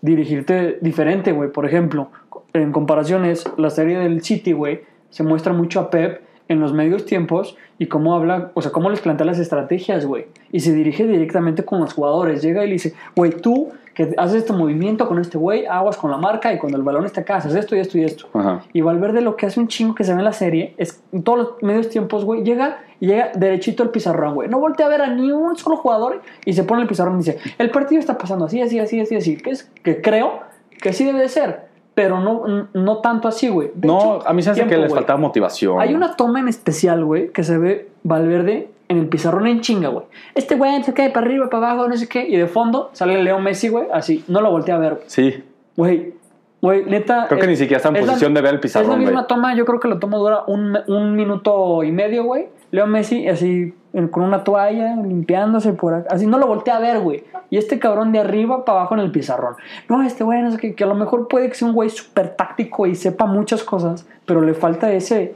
dirigirte 0.00 0.78
diferente, 0.80 1.32
güey. 1.32 1.50
Por 1.50 1.66
ejemplo, 1.66 2.10
en 2.52 2.72
comparaciones, 2.72 3.44
la 3.56 3.70
serie 3.70 3.98
del 3.98 4.22
City, 4.22 4.52
güey, 4.52 4.80
se 5.10 5.22
muestra 5.22 5.52
mucho 5.52 5.80
a 5.80 5.90
Pep 5.90 6.22
en 6.48 6.60
los 6.60 6.72
medios 6.72 7.04
tiempos 7.04 7.56
y 7.78 7.86
cómo 7.86 8.14
habla, 8.14 8.50
o 8.54 8.62
sea, 8.62 8.72
cómo 8.72 8.90
les 8.90 9.00
plantea 9.00 9.26
las 9.26 9.38
estrategias, 9.38 10.04
güey. 10.04 10.26
Y 10.50 10.60
se 10.60 10.74
dirige 10.74 11.06
directamente 11.06 11.64
con 11.64 11.80
los 11.80 11.94
jugadores. 11.94 12.42
Llega 12.42 12.64
y 12.64 12.68
le 12.68 12.72
dice, 12.74 12.94
güey, 13.14 13.30
tú 13.30 13.68
que 14.08 14.14
haces 14.16 14.36
este 14.36 14.52
movimiento 14.52 15.06
con 15.06 15.18
este 15.18 15.36
güey, 15.38 15.66
aguas 15.66 15.96
con 15.96 16.10
la 16.10 16.16
marca 16.16 16.52
y 16.52 16.58
cuando 16.58 16.78
el 16.78 16.84
balón 16.84 17.04
está 17.04 17.20
acá, 17.20 17.36
haces 17.36 17.54
esto 17.54 17.76
y 17.76 17.80
esto 17.80 17.98
y 17.98 18.04
esto. 18.04 18.26
Ajá. 18.32 18.62
Y 18.72 18.80
Valverde 18.80 19.20
lo 19.20 19.36
que 19.36 19.46
hace 19.46 19.60
un 19.60 19.68
chingo 19.68 19.94
que 19.94 20.04
se 20.04 20.12
ve 20.12 20.18
en 20.18 20.24
la 20.24 20.32
serie 20.32 20.74
es 20.78 21.02
en 21.12 21.22
todos 21.22 21.38
los 21.38 21.48
medios 21.62 21.88
tiempos, 21.88 22.24
güey, 22.24 22.42
llega 22.42 22.78
y 23.00 23.06
llega 23.08 23.30
derechito 23.34 23.82
al 23.82 23.90
pizarrón, 23.90 24.34
güey. 24.34 24.48
No 24.48 24.58
voltea 24.58 24.86
a 24.86 24.88
ver 24.88 25.02
a 25.02 25.08
ni 25.08 25.30
un 25.32 25.56
solo 25.56 25.76
jugador 25.76 26.22
y 26.44 26.52
se 26.52 26.64
pone 26.64 26.82
el 26.82 26.88
pizarrón 26.88 27.14
y 27.14 27.18
dice, 27.18 27.38
el 27.58 27.70
partido 27.70 28.00
está 28.00 28.16
pasando 28.18 28.44
así, 28.46 28.60
así, 28.62 28.78
así, 28.78 29.00
así, 29.00 29.16
así. 29.16 29.36
Que, 29.36 29.50
es, 29.50 29.70
que 29.82 30.00
creo 30.00 30.40
que 30.80 30.92
sí 30.92 31.04
debe 31.04 31.20
de 31.20 31.28
ser, 31.28 31.68
pero 31.94 32.20
no, 32.20 32.68
no 32.72 32.98
tanto 32.98 33.28
así, 33.28 33.48
güey. 33.48 33.70
De 33.74 33.86
No, 33.86 33.98
hecho, 34.16 34.28
a 34.28 34.32
mí 34.32 34.42
se 34.42 34.50
hace 34.50 34.62
que 34.66 34.76
les 34.76 34.88
güey. 34.88 34.98
faltaba 35.00 35.18
motivación. 35.18 35.80
Hay 35.80 35.94
una 35.94 36.16
toma 36.16 36.40
en 36.40 36.48
especial, 36.48 37.04
güey, 37.04 37.30
que 37.30 37.42
se 37.44 37.58
ve 37.58 37.88
Valverde 38.02 38.70
en 38.90 38.98
el 38.98 39.06
pizarrón 39.08 39.46
en 39.46 39.60
chinga, 39.60 39.88
güey. 39.88 40.04
Este 40.34 40.56
güey 40.56 40.82
se 40.82 40.92
cae 40.92 41.10
para 41.10 41.24
arriba, 41.26 41.48
para 41.48 41.70
abajo, 41.70 41.88
no 41.88 41.96
sé 41.96 42.08
qué. 42.08 42.26
Y 42.28 42.36
de 42.36 42.46
fondo 42.46 42.90
sale 42.92 43.22
Leo 43.22 43.38
Messi, 43.38 43.68
güey, 43.68 43.86
así. 43.92 44.24
No 44.28 44.40
lo 44.42 44.50
voltea 44.50 44.74
a 44.74 44.78
ver, 44.78 45.00
Sí. 45.06 45.42
güey. 45.76 46.14
Güey, 46.60 46.84
neta. 46.84 47.24
Creo 47.28 47.40
que 47.40 47.46
ni 47.46 47.56
siquiera 47.56 47.78
está 47.78 47.88
en 47.88 47.96
es 47.96 48.02
la- 48.06 48.12
posición 48.12 48.34
de 48.34 48.42
ver 48.42 48.52
el 48.54 48.60
pizarrón, 48.60 48.90
Es 48.90 48.92
la 48.92 48.98
misma 48.98 49.20
güey. 49.20 49.26
toma, 49.28 49.54
yo 49.54 49.64
creo 49.64 49.80
que 49.80 49.88
la 49.88 49.98
toma 49.98 50.18
dura 50.18 50.42
un, 50.46 50.76
un 50.88 51.16
minuto 51.16 51.82
y 51.84 51.90
medio, 51.92 52.24
güey. 52.24 52.48
Leo 52.70 52.86
Messi 52.86 53.26
así 53.28 53.72
con 54.10 54.22
una 54.24 54.44
toalla, 54.44 54.94
limpiándose 54.96 55.72
por 55.72 55.94
acá. 55.94 56.08
Así 56.14 56.26
no 56.26 56.36
lo 56.38 56.46
voltea 56.46 56.76
a 56.76 56.80
ver, 56.80 57.00
güey. 57.00 57.24
Y 57.48 57.56
este 57.56 57.78
cabrón 57.78 58.12
de 58.12 58.18
arriba 58.18 58.64
para 58.64 58.80
abajo 58.80 58.94
en 58.94 59.00
el 59.00 59.10
pizarrón. 59.10 59.54
No, 59.88 60.02
este 60.02 60.22
güey, 60.22 60.42
no 60.42 60.50
sé 60.50 60.58
qué, 60.58 60.74
que 60.74 60.84
a 60.84 60.86
lo 60.86 60.94
mejor 60.94 61.28
puede 61.28 61.48
que 61.48 61.54
sea 61.54 61.66
un 61.66 61.74
güey 61.74 61.88
súper 61.90 62.36
táctico 62.36 62.86
y 62.86 62.94
sepa 62.94 63.24
muchas 63.26 63.62
cosas, 63.64 64.06
pero 64.26 64.40
le 64.42 64.52
falta 64.54 64.92
ese, 64.92 65.34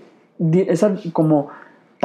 esa 0.68 0.94
como 1.12 1.48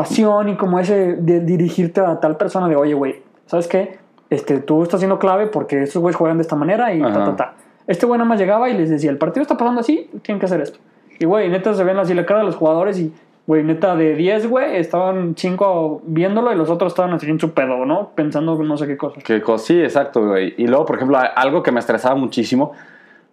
pasión 0.03 0.49
y 0.49 0.55
como 0.55 0.79
ese 0.79 1.15
de 1.15 1.39
dirigirte 1.41 2.01
a 2.01 2.19
tal 2.19 2.37
persona 2.37 2.67
de, 2.67 2.75
oye, 2.75 2.93
güey, 2.93 3.21
¿sabes 3.45 3.67
qué? 3.67 3.97
Este, 4.29 4.59
tú 4.59 4.83
estás 4.83 4.99
siendo 4.99 5.17
clave 5.19 5.47
porque 5.47 5.83
estos 5.83 6.01
güeyes 6.01 6.15
juegan 6.15 6.37
de 6.37 6.43
esta 6.43 6.55
manera 6.55 6.93
y 6.93 7.01
ta, 7.01 7.07
Ajá. 7.07 7.23
ta, 7.25 7.35
ta. 7.35 7.53
Este 7.87 8.05
güey 8.05 8.17
nada 8.19 8.27
más 8.29 8.39
llegaba 8.39 8.69
y 8.69 8.77
les 8.77 8.89
decía, 8.89 9.09
el 9.09 9.17
partido 9.17 9.41
está 9.41 9.57
pasando 9.57 9.81
así, 9.81 10.09
tienen 10.21 10.39
que 10.39 10.45
hacer 10.45 10.61
esto. 10.61 10.77
Y, 11.19 11.25
güey, 11.25 11.49
neta 11.49 11.73
se 11.73 11.83
ven 11.83 11.97
así 11.97 12.13
la 12.13 12.25
cara 12.25 12.41
de 12.41 12.45
los 12.45 12.55
jugadores 12.55 12.99
y, 12.99 13.11
güey, 13.47 13.63
neta 13.63 13.95
de 13.95 14.13
10, 14.15 14.47
güey, 14.47 14.77
estaban 14.77 15.33
5 15.35 16.01
viéndolo 16.05 16.53
y 16.53 16.55
los 16.55 16.69
otros 16.69 16.91
estaban 16.93 17.11
así 17.13 17.27
en 17.29 17.39
su 17.39 17.51
pedo, 17.53 17.85
¿no? 17.85 18.09
Pensando 18.13 18.55
no 18.63 18.77
sé 18.77 18.85
qué 18.85 18.95
cosas. 18.95 19.23
Que 19.23 19.41
co- 19.41 19.57
sí, 19.57 19.81
exacto, 19.81 20.27
güey. 20.27 20.53
Y 20.57 20.67
luego, 20.67 20.85
por 20.85 20.97
ejemplo, 20.97 21.17
algo 21.35 21.63
que 21.63 21.71
me 21.71 21.79
estresaba 21.79 22.13
muchísimo, 22.15 22.73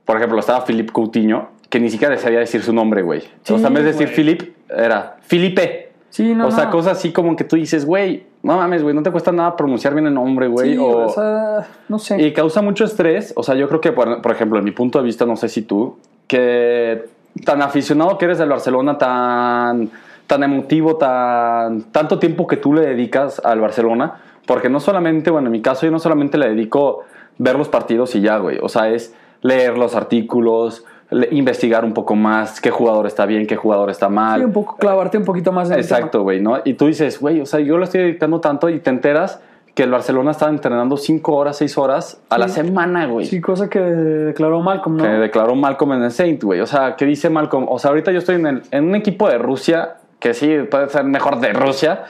por 0.06 0.16
ejemplo, 0.16 0.38
estaba 0.40 0.64
Philip 0.64 0.90
Coutinho, 0.90 1.48
que 1.68 1.78
ni 1.78 1.90
siquiera 1.90 2.16
sabía 2.16 2.38
decir 2.38 2.62
su 2.62 2.72
nombre, 2.72 3.02
güey. 3.02 3.20
Sí, 3.42 3.52
o 3.52 3.58
sea, 3.58 3.68
en 3.68 3.74
vez 3.74 3.84
de 3.84 3.92
decir. 3.92 4.08
Philip, 4.08 4.54
era 4.70 5.16
Felipe. 5.20 5.85
Sí, 6.16 6.34
no, 6.34 6.46
o 6.46 6.50
sea, 6.50 6.64
no. 6.64 6.70
cosas 6.70 6.96
así 6.96 7.12
como 7.12 7.36
que 7.36 7.44
tú 7.44 7.56
dices, 7.56 7.84
güey, 7.84 8.24
no 8.42 8.56
mames, 8.56 8.82
güey, 8.82 8.94
no 8.94 9.02
te 9.02 9.10
cuesta 9.10 9.32
nada 9.32 9.54
pronunciar 9.54 9.92
bien 9.92 10.06
el 10.06 10.14
nombre, 10.14 10.48
güey. 10.48 10.72
Sí, 10.72 10.78
o... 10.78 11.04
o 11.04 11.08
sea, 11.10 11.66
no 11.90 11.98
sé. 11.98 12.22
Y 12.22 12.32
causa 12.32 12.62
mucho 12.62 12.86
estrés. 12.86 13.34
O 13.36 13.42
sea, 13.42 13.54
yo 13.54 13.68
creo 13.68 13.82
que, 13.82 13.92
por, 13.92 14.22
por 14.22 14.32
ejemplo, 14.32 14.58
en 14.58 14.64
mi 14.64 14.70
punto 14.70 14.98
de 14.98 15.04
vista, 15.04 15.26
no 15.26 15.36
sé 15.36 15.50
si 15.50 15.60
tú, 15.60 15.98
que 16.26 17.04
tan 17.44 17.60
aficionado 17.60 18.16
que 18.16 18.24
eres 18.24 18.38
del 18.38 18.48
Barcelona, 18.48 18.96
tan, 18.96 19.90
tan 20.26 20.42
emotivo, 20.42 20.96
tan, 20.96 21.82
tanto 21.92 22.18
tiempo 22.18 22.46
que 22.46 22.56
tú 22.56 22.72
le 22.72 22.80
dedicas 22.80 23.38
al 23.44 23.60
Barcelona, 23.60 24.14
porque 24.46 24.70
no 24.70 24.80
solamente, 24.80 25.30
bueno, 25.30 25.48
en 25.48 25.52
mi 25.52 25.60
caso 25.60 25.84
yo 25.84 25.92
no 25.92 25.98
solamente 25.98 26.38
le 26.38 26.48
dedico 26.48 27.04
ver 27.36 27.56
los 27.56 27.68
partidos 27.68 28.14
y 28.14 28.22
ya, 28.22 28.38
güey. 28.38 28.56
O 28.62 28.70
sea, 28.70 28.88
es 28.88 29.14
leer 29.42 29.76
los 29.76 29.94
artículos, 29.94 30.86
investigar 31.30 31.84
un 31.84 31.92
poco 31.94 32.14
más 32.16 32.60
qué 32.60 32.70
jugador 32.70 33.06
está 33.06 33.26
bien, 33.26 33.46
qué 33.46 33.56
jugador 33.56 33.90
está 33.90 34.08
mal. 34.08 34.40
Sí, 34.40 34.44
un 34.46 34.52
poco 34.52 34.76
clavarte 34.76 35.18
un 35.18 35.24
poquito 35.24 35.52
más 35.52 35.70
en 35.70 35.78
Exacto, 35.78 36.22
güey, 36.22 36.40
¿no? 36.40 36.58
Y 36.64 36.74
tú 36.74 36.86
dices, 36.86 37.20
güey, 37.20 37.40
o 37.40 37.46
sea, 37.46 37.60
yo 37.60 37.78
le 37.78 37.84
estoy 37.84 38.00
dedicando 38.02 38.40
tanto 38.40 38.68
y 38.68 38.80
te 38.80 38.90
enteras 38.90 39.40
que 39.74 39.82
el 39.82 39.90
Barcelona 39.90 40.30
estaba 40.30 40.50
entrenando 40.50 40.96
5 40.96 41.34
horas, 41.36 41.58
6 41.58 41.76
horas 41.78 42.20
a 42.30 42.38
la 42.38 42.48
semana, 42.48 43.06
güey. 43.06 43.26
Sí, 43.26 43.40
cosa 43.42 43.68
que 43.68 43.78
declaró 43.78 44.60
Malcolm, 44.62 44.96
¿no? 44.96 45.04
Que 45.04 45.10
declaró 45.10 45.54
Malcolm 45.54 45.92
en 45.92 46.02
el 46.04 46.10
Saint, 46.10 46.42
güey. 46.42 46.60
O 46.60 46.66
sea, 46.66 46.96
¿qué 46.96 47.04
dice 47.04 47.28
Malcolm? 47.28 47.66
O 47.68 47.78
sea, 47.78 47.90
ahorita 47.90 48.10
yo 48.10 48.18
estoy 48.18 48.36
en, 48.36 48.46
el- 48.46 48.62
en 48.70 48.84
un 48.88 48.94
equipo 48.94 49.28
de 49.28 49.36
Rusia, 49.36 49.96
que 50.18 50.32
sí, 50.32 50.50
puede 50.70 50.88
ser 50.88 51.04
mejor 51.04 51.40
de 51.40 51.52
Rusia, 51.52 52.04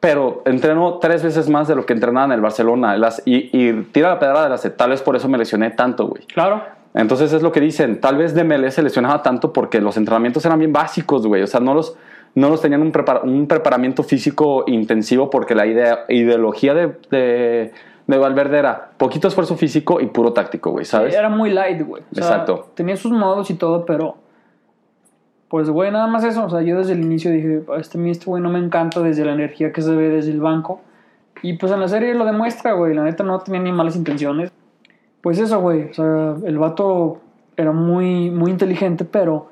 pero 0.00 0.42
entreno 0.44 0.98
tres 0.98 1.22
veces 1.22 1.48
más 1.48 1.68
de 1.68 1.76
lo 1.76 1.86
que 1.86 1.92
entrenaba 1.92 2.26
en 2.26 2.32
el 2.32 2.40
Barcelona. 2.40 2.96
Las- 2.98 3.22
y, 3.24 3.48
y 3.52 3.72
tira 3.92 4.08
la 4.08 4.18
pedra 4.18 4.42
de 4.42 4.48
las 4.50 4.68
tal 4.76 4.90
vez 4.90 5.00
por 5.00 5.14
eso 5.14 5.28
me 5.28 5.38
lesioné 5.38 5.70
tanto, 5.70 6.08
güey. 6.08 6.26
Claro. 6.26 6.62
Entonces 6.94 7.32
es 7.32 7.42
lo 7.42 7.50
que 7.52 7.60
dicen. 7.60 8.00
Tal 8.00 8.16
vez 8.16 8.34
Dembélé 8.34 8.70
se 8.70 8.82
lesionaba 8.82 9.22
tanto 9.22 9.52
porque 9.52 9.80
los 9.80 9.96
entrenamientos 9.96 10.44
eran 10.46 10.58
bien 10.60 10.72
básicos, 10.72 11.26
güey. 11.26 11.42
O 11.42 11.46
sea, 11.46 11.58
no 11.60 11.74
los, 11.74 11.96
no 12.36 12.48
los 12.48 12.60
tenían 12.60 12.82
un, 12.82 12.92
prepara- 12.92 13.22
un 13.24 13.46
preparamiento 13.48 14.02
físico 14.04 14.64
intensivo 14.68 15.28
porque 15.28 15.54
la 15.56 15.66
idea, 15.66 16.04
ideología 16.08 16.72
de, 16.72 16.92
de, 17.10 17.72
de 18.06 18.18
Valverde 18.18 18.58
era 18.58 18.90
poquito 18.96 19.26
esfuerzo 19.26 19.56
físico 19.56 20.00
y 20.00 20.06
puro 20.06 20.32
táctico, 20.32 20.70
güey, 20.70 20.84
¿sabes? 20.84 21.14
Era 21.14 21.28
muy 21.28 21.50
light, 21.50 21.82
güey. 21.84 22.02
O 22.12 22.14
sea, 22.14 22.22
Exacto. 22.24 22.70
Tenía 22.74 22.96
sus 22.96 23.10
modos 23.12 23.50
y 23.50 23.54
todo, 23.54 23.84
pero. 23.84 24.16
Pues, 25.48 25.68
güey, 25.70 25.90
nada 25.90 26.06
más 26.06 26.24
eso. 26.24 26.44
O 26.44 26.50
sea, 26.50 26.62
yo 26.62 26.78
desde 26.78 26.94
el 26.94 27.02
inicio 27.02 27.30
dije, 27.30 27.62
"Ah, 27.68 27.76
este, 27.78 28.10
este 28.10 28.24
güey 28.26 28.42
no 28.42 28.50
me 28.50 28.58
encanta 28.58 29.00
desde 29.00 29.24
la 29.24 29.32
energía 29.32 29.72
que 29.72 29.82
se 29.82 29.94
ve 29.94 30.08
desde 30.08 30.30
el 30.32 30.40
banco. 30.40 30.80
Y 31.42 31.54
pues 31.58 31.70
en 31.72 31.80
la 31.80 31.88
serie 31.88 32.14
lo 32.14 32.24
demuestra, 32.24 32.72
güey. 32.72 32.94
La 32.94 33.02
neta 33.02 33.22
no 33.24 33.38
tenía 33.40 33.60
ni 33.60 33.70
malas 33.72 33.94
intenciones. 33.96 34.50
Pues 35.24 35.38
eso, 35.38 35.58
güey. 35.58 35.88
O 35.88 35.94
sea, 35.94 36.36
el 36.44 36.58
vato 36.58 37.22
era 37.56 37.72
muy, 37.72 38.30
muy 38.30 38.50
inteligente, 38.50 39.06
pero 39.06 39.48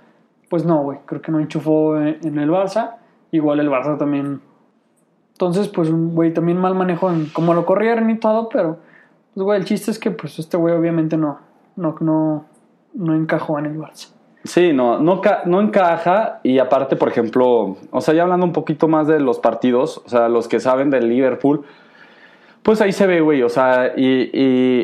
pues 0.50 0.66
no, 0.66 0.82
güey. 0.82 0.98
Creo 1.06 1.22
que 1.22 1.32
no 1.32 1.40
enchufó 1.40 1.98
en, 1.98 2.38
el 2.38 2.50
Barça. 2.50 2.96
Igual 3.30 3.58
el 3.58 3.70
Barça 3.70 3.96
también. 3.96 4.42
Entonces, 5.32 5.68
pues, 5.68 5.90
güey, 5.90 6.34
también 6.34 6.58
mal 6.58 6.74
manejo 6.74 7.10
en 7.10 7.24
cómo 7.32 7.54
lo 7.54 7.64
corrieron 7.64 8.10
y 8.10 8.18
todo, 8.18 8.50
pero, 8.50 8.80
pues, 9.32 9.44
güey, 9.44 9.58
el 9.58 9.64
chiste 9.64 9.90
es 9.90 9.98
que, 9.98 10.10
pues, 10.10 10.38
este 10.38 10.58
güey 10.58 10.74
obviamente 10.74 11.16
no, 11.16 11.38
no, 11.76 11.96
no, 12.00 12.44
no 12.92 13.14
encajó 13.14 13.58
en 13.58 13.64
el 13.64 13.78
Barça. 13.78 14.12
Sí, 14.44 14.74
no, 14.74 14.98
no, 14.98 15.22
no 15.46 15.60
encaja 15.62 16.40
y 16.42 16.58
aparte, 16.58 16.96
por 16.96 17.08
ejemplo, 17.08 17.78
o 17.90 18.00
sea, 18.02 18.12
ya 18.12 18.24
hablando 18.24 18.44
un 18.44 18.52
poquito 18.52 18.88
más 18.88 19.06
de 19.06 19.20
los 19.20 19.38
partidos, 19.38 20.02
o 20.04 20.08
sea, 20.10 20.28
los 20.28 20.48
que 20.48 20.60
saben 20.60 20.90
del 20.90 21.08
Liverpool, 21.08 21.64
pues 22.62 22.80
ahí 22.80 22.92
se 22.92 23.06
ve, 23.06 23.20
güey, 23.20 23.42
o 23.42 23.48
sea, 23.48 23.92
y, 23.96 24.30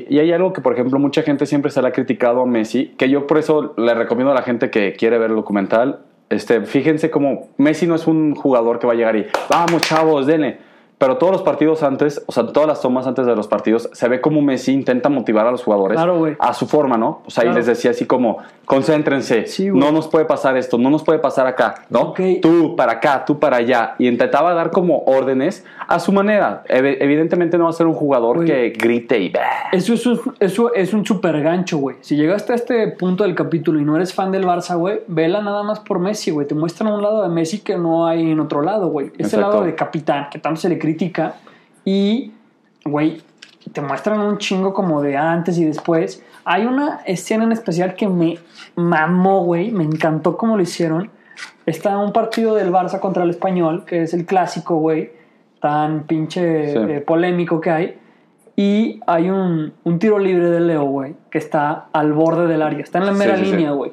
y- 0.09 0.19
hay 0.19 0.33
algo 0.33 0.53
que, 0.53 0.61
por 0.61 0.73
ejemplo, 0.73 0.99
mucha 0.99 1.23
gente 1.23 1.47
siempre 1.47 1.71
se 1.71 1.81
le 1.81 1.89
ha 1.89 1.93
criticado 1.93 2.43
a 2.43 2.47
Messi, 2.47 2.95
que 2.99 3.09
yo 3.09 3.27
por 3.27 3.39
eso 3.39 3.75
le 3.77 3.95
recomiendo 3.95 4.33
a 4.33 4.35
la 4.35 4.43
gente 4.43 4.71
que 4.71 4.95
quiere 4.95 5.19
ver 5.19 5.31
el 5.31 5.37
documental, 5.37 6.01
este, 6.29 6.61
fíjense 6.63 7.11
como 7.11 7.49
Messi 7.57 7.87
no 7.87 7.95
es 7.95 8.07
un 8.07 8.35
jugador 8.35 8.79
que 8.79 8.87
va 8.87 8.93
a 8.93 8.97
llegar 8.97 9.17
y, 9.17 9.27
vamos 9.49 9.83
chavos, 9.83 10.27
denle. 10.27 10.59
Pero 10.99 11.17
todos 11.17 11.33
los 11.33 11.43
partidos 11.43 11.85
antes, 11.85 12.25
o 12.27 12.33
sea, 12.33 12.45
todas 12.49 12.69
las 12.69 12.81
tomas 12.81 13.07
antes 13.07 13.25
de 13.25 13.37
los 13.37 13.47
partidos, 13.47 13.89
se 13.93 14.09
ve 14.09 14.21
como 14.21 14.43
Messi 14.43 14.73
intenta 14.73 15.09
motivar 15.09 15.47
a 15.47 15.53
los 15.53 15.63
jugadores 15.63 15.97
Claro, 15.97 16.27
a 16.39 16.53
su 16.55 16.67
forma, 16.67 16.99
¿no? 16.99 17.23
O 17.25 17.31
sea, 17.31 17.45
y 17.45 17.47
Claro. 17.47 17.59
les 17.59 17.67
decía 17.67 17.93
así 17.93 18.05
como, 18.05 18.39
concéntrense, 18.65 19.47
Sí, 19.47 19.69
no 19.71 19.93
nos 19.93 20.09
puede 20.09 20.25
pasar 20.25 20.57
esto, 20.57 20.77
no 20.77 20.91
nos 20.91 21.03
puede 21.05 21.21
pasar 21.21 21.47
acá, 21.47 21.77
¿no? 21.89 22.01
Ok. 22.01 22.21
Tú 22.43 22.75
para 22.77 22.93
acá, 22.95 23.25
tú 23.25 23.39
para 23.39 23.59
allá. 23.59 23.95
Y 23.99 24.09
intentaba 24.09 24.53
dar 24.55 24.71
como 24.71 25.05
órdenes 25.07 25.65
a 25.87 26.01
su 26.01 26.13
manera. 26.13 26.65
Ev- 26.69 26.97
evidentemente 27.01 27.57
no 27.59 27.65
va 27.65 27.71
a 27.71 27.75
ser 27.75 27.87
un 27.87 27.95
jugador 27.95 28.37
Güey. 28.39 28.47
que 28.49 28.69
grite 28.71 29.21
y... 29.21 29.33
Eso 29.73 29.95
es, 29.95 30.05
un- 30.05 30.35
eso 30.41 30.75
es 30.75 30.93
un 30.93 31.07
super 31.07 31.41
gancho, 31.43 31.79
güey. 31.79 31.97
Si 32.01 32.17
llegaste 32.17 32.53
a 32.53 32.57
este 32.57 32.89
punto 32.89 33.23
del 33.25 33.35
capítulo 33.37 33.79
y 33.81 33.85
no 33.85 33.95
eres 33.97 34.13
fan 34.13 34.33
del 34.33 34.45
Barça, 34.45 34.77
güey, 34.77 35.01
vela 35.07 35.41
nada 35.43 35.63
más 35.63 35.79
por 35.81 36.01
Messi, 36.01 36.31
güey. 36.33 36.47
Te 36.49 36.55
muestran 36.57 36.93
un 36.93 37.03
lado 37.03 37.23
de 37.23 37.29
Messi 37.29 37.61
que 37.61 37.79
no 37.79 38.07
hay 38.07 38.31
en 38.33 38.41
otro 38.41 38.63
lado, 38.63 38.89
güey. 38.89 39.07
Ese 39.19 39.37
Exacto. 39.37 39.41
lado 39.51 39.63
de 39.65 39.75
capitán 39.75 40.27
que 40.31 40.39
tanto 40.41 40.61
se 40.61 40.69
le 40.69 40.75
critica. 40.79 40.88
Y, 41.85 42.33
güey, 42.85 43.23
te 43.73 43.81
muestran 43.81 44.21
un 44.21 44.39
chingo 44.39 44.73
como 44.75 45.03
de 45.03 45.17
antes 45.17 45.59
y 45.59 45.65
después. 45.65 46.23
Hay 46.45 46.65
una 46.67 47.01
escena 47.05 47.45
en 47.45 47.53
especial 47.53 47.95
que 47.95 48.09
me 48.09 48.39
mamó, 48.77 49.45
güey. 49.45 49.71
Me 49.71 49.85
encantó 49.85 50.37
cómo 50.37 50.57
lo 50.57 50.63
hicieron. 50.63 51.11
Está 51.67 51.99
un 51.99 52.13
partido 52.13 52.55
del 52.55 52.73
Barça 52.73 53.01
contra 53.01 53.25
el 53.25 53.31
Español, 53.31 53.85
que 53.85 54.03
es 54.03 54.15
el 54.15 54.25
clásico, 54.27 54.77
güey. 54.77 55.13
Tan 55.61 56.05
pinche 56.05 56.73
Sí. 56.73 56.79
eh, 56.79 57.01
polémico 57.01 57.61
que 57.61 57.71
hay. 57.71 57.99
Y 58.57 59.01
hay 59.07 59.31
un, 59.31 59.73
un 59.85 59.99
tiro 59.99 60.19
libre 60.19 60.51
de 60.51 60.61
Leo, 60.61 60.85
güey, 60.85 61.15
que 61.31 61.39
está 61.39 61.87
al 61.93 62.13
borde 62.13 62.47
del 62.49 62.63
área. 62.63 62.81
Está 62.81 62.99
en 62.99 63.07
la 63.07 63.13
mera 63.13 63.37
sí, 63.37 63.45
sí. 63.45 63.51
línea, 63.53 63.71
güey. 63.73 63.93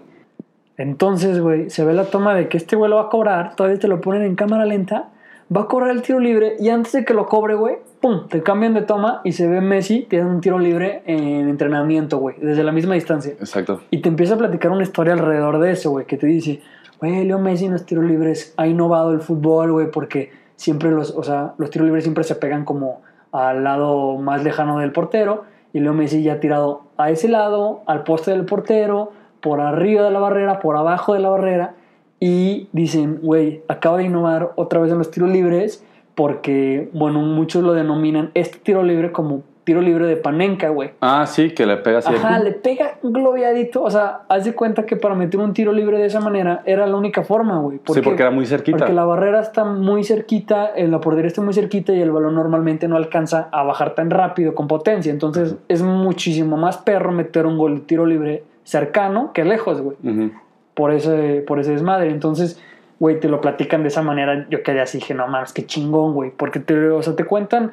Entonces, 0.78 1.40
güey, 1.40 1.70
se 1.70 1.86
ve 1.86 1.94
la 1.94 2.06
toma 2.06 2.34
de 2.34 2.48
que 2.50 2.58
este 2.58 2.76
güey 2.76 2.90
lo 2.90 2.98
va 2.98 3.04
a 3.04 3.10
cobrar. 3.10 3.56
Todavía 3.56 3.80
te 3.80 3.88
lo 3.88 4.02
ponen 4.02 4.24
en 4.24 4.36
cámara 4.36 4.66
lenta. 4.66 5.10
Va 5.56 5.62
a 5.62 5.68
cobrar 5.68 5.92
el 5.92 6.02
tiro 6.02 6.20
libre 6.20 6.56
y 6.60 6.70
antes 6.70 6.94
de 6.94 7.06
que 7.06 7.14
lo 7.14 7.28
cobre, 7.28 7.54
güey, 7.54 7.78
pum, 8.02 8.28
te 8.28 8.42
cambian 8.42 8.74
de 8.74 8.82
toma 8.82 9.22
y 9.24 9.34
se 9.34 9.48
ve 9.48 9.62
Messi 9.62 10.08
tiene 10.10 10.26
un 10.26 10.42
tiro 10.42 10.58
libre 10.58 11.04
en 11.06 11.48
entrenamiento, 11.48 12.18
güey, 12.18 12.36
desde 12.40 12.64
la 12.64 12.72
misma 12.72 12.96
distancia. 12.96 13.34
Exacto. 13.34 13.82
Y 13.92 14.02
te 14.02 14.10
empieza 14.10 14.34
a 14.34 14.38
platicar 14.38 14.72
una 14.72 14.82
historia 14.82 15.14
alrededor 15.14 15.60
de 15.60 15.72
eso, 15.72 15.92
güey, 15.92 16.06
que 16.06 16.18
te 16.18 16.26
dice, 16.26 16.62
güey, 17.00 17.26
Leo 17.26 17.38
Messi 17.38 17.66
en 17.66 17.74
los 17.74 17.86
tiros 17.86 18.06
libres 18.06 18.56
ha 18.58 18.66
innovado 18.66 19.12
el 19.12 19.22
fútbol, 19.22 19.72
güey, 19.72 19.92
porque 19.92 20.32
siempre 20.56 20.90
los, 20.90 21.12
o 21.12 21.22
sea, 21.22 21.54
los 21.60 21.70
tiros 21.70 21.86
libres 21.86 22.04
siempre 22.04 22.24
se 22.24 22.36
pegan 22.36 22.66
como 22.66 23.02
al 23.32 23.64
lado 23.64 24.18
más 24.18 24.44
lejano 24.44 24.80
del 24.80 24.92
portero 24.92 25.44
y 25.74 25.80
Leo 25.80 25.94
Messi 25.94 26.24
ya 26.24 26.34
ha 26.34 26.40
tirado 26.40 26.86
a 26.98 27.12
ese 27.12 27.28
lado, 27.28 27.84
al 27.86 28.04
poste 28.04 28.32
del 28.32 28.46
portero, 28.46 29.12
por 29.42 29.62
arriba 29.62 30.04
de 30.04 30.10
la 30.10 30.20
barrera, 30.20 30.60
por 30.60 30.76
abajo 30.76 31.14
de 31.14 31.20
la 31.20 31.30
barrera 31.30 31.76
y 32.20 32.70
dicen, 32.72 33.20
güey, 33.22 33.62
acaba 33.68 33.98
de 33.98 34.06
innovar 34.06 34.54
otra 34.56 34.80
vez 34.80 34.92
en 34.92 34.98
los 34.98 35.12
tiros 35.12 35.30
libres 35.30 35.86
porque, 36.16 36.90
bueno, 36.94 37.20
muchos 37.20 37.64
lo 37.64 37.74
denominan 37.74 38.32
este 38.34 38.58
tiro 38.60 38.84
libre 38.84 39.12
como 39.12 39.44
tiro 39.66 39.82
libre 39.82 40.06
de 40.06 40.16
Panenka, 40.16 40.70
güey. 40.70 40.92
Ah, 41.02 41.26
sí, 41.26 41.50
que 41.52 41.66
le 41.66 41.78
pega 41.78 41.98
así. 41.98 42.14
Ajá, 42.14 42.40
le 42.40 42.52
pega 42.52 43.00
globeadito. 43.02 43.84
O 43.84 43.90
sea, 43.90 44.22
haz 44.30 44.46
de 44.46 44.54
cuenta 44.54 44.86
que 44.86 44.96
para 44.96 45.16
meter 45.16 45.40
un 45.40 45.54
tiro 45.54 45.74
libre 45.74 45.98
de 45.98 46.06
esa 46.06 46.20
manera 46.22 46.62
era 46.66 46.86
la 46.86 46.96
única 46.96 47.24
forma, 47.24 47.60
güey. 47.60 47.80
Sí, 47.92 48.02
porque 48.02 48.22
era 48.22 48.32
muy 48.32 48.46
cerquita. 48.46 48.78
Porque 48.78 48.94
la 48.94 49.04
barrera 49.06 49.42
está 49.42 49.66
muy 49.66 50.04
cerquita, 50.04 50.72
la 50.78 51.02
portería 51.02 51.28
está 51.28 51.42
muy 51.42 51.54
cerquita 51.54 51.94
y 51.94 52.00
el 52.00 52.12
balón 52.12 52.36
normalmente 52.36 52.88
no 52.88 52.96
alcanza 52.96 53.50
a 53.52 53.64
bajar 53.64 53.96
tan 53.96 54.12
rápido 54.12 54.54
con 54.54 54.68
potencia. 54.68 55.12
Entonces 55.12 55.56
es 55.68 55.82
muchísimo 55.82 56.58
más 56.58 56.78
perro 56.78 57.12
meter 57.12 57.48
un 57.48 57.58
gol 57.58 57.76
de 57.76 57.82
tiro 57.82 58.06
libre 58.06 58.44
cercano 58.64 59.32
que 59.34 59.44
lejos, 59.44 59.82
güey. 59.82 59.98
Ujú. 60.04 60.32
Por 60.76 60.92
ese, 60.94 61.44
por 61.48 61.60
ese 61.60 61.72
desmadre. 61.72 62.12
Entonces, 62.12 62.62
güey, 63.00 63.20
te 63.20 63.28
lo 63.30 63.42
platican 63.42 63.82
de 63.82 63.88
esa 63.88 64.02
manera. 64.04 64.46
Yo 64.50 64.62
quedé 64.62 64.82
así, 64.82 65.00
dije, 65.00 65.14
no 65.16 65.28
mames, 65.28 65.54
qué 65.54 65.66
chingón, 65.66 66.14
güey. 66.14 66.32
Porque 66.36 66.60
te, 66.60 66.90
o 66.90 67.02
sea, 67.02 67.16
te 67.16 67.26
cuentan 67.26 67.72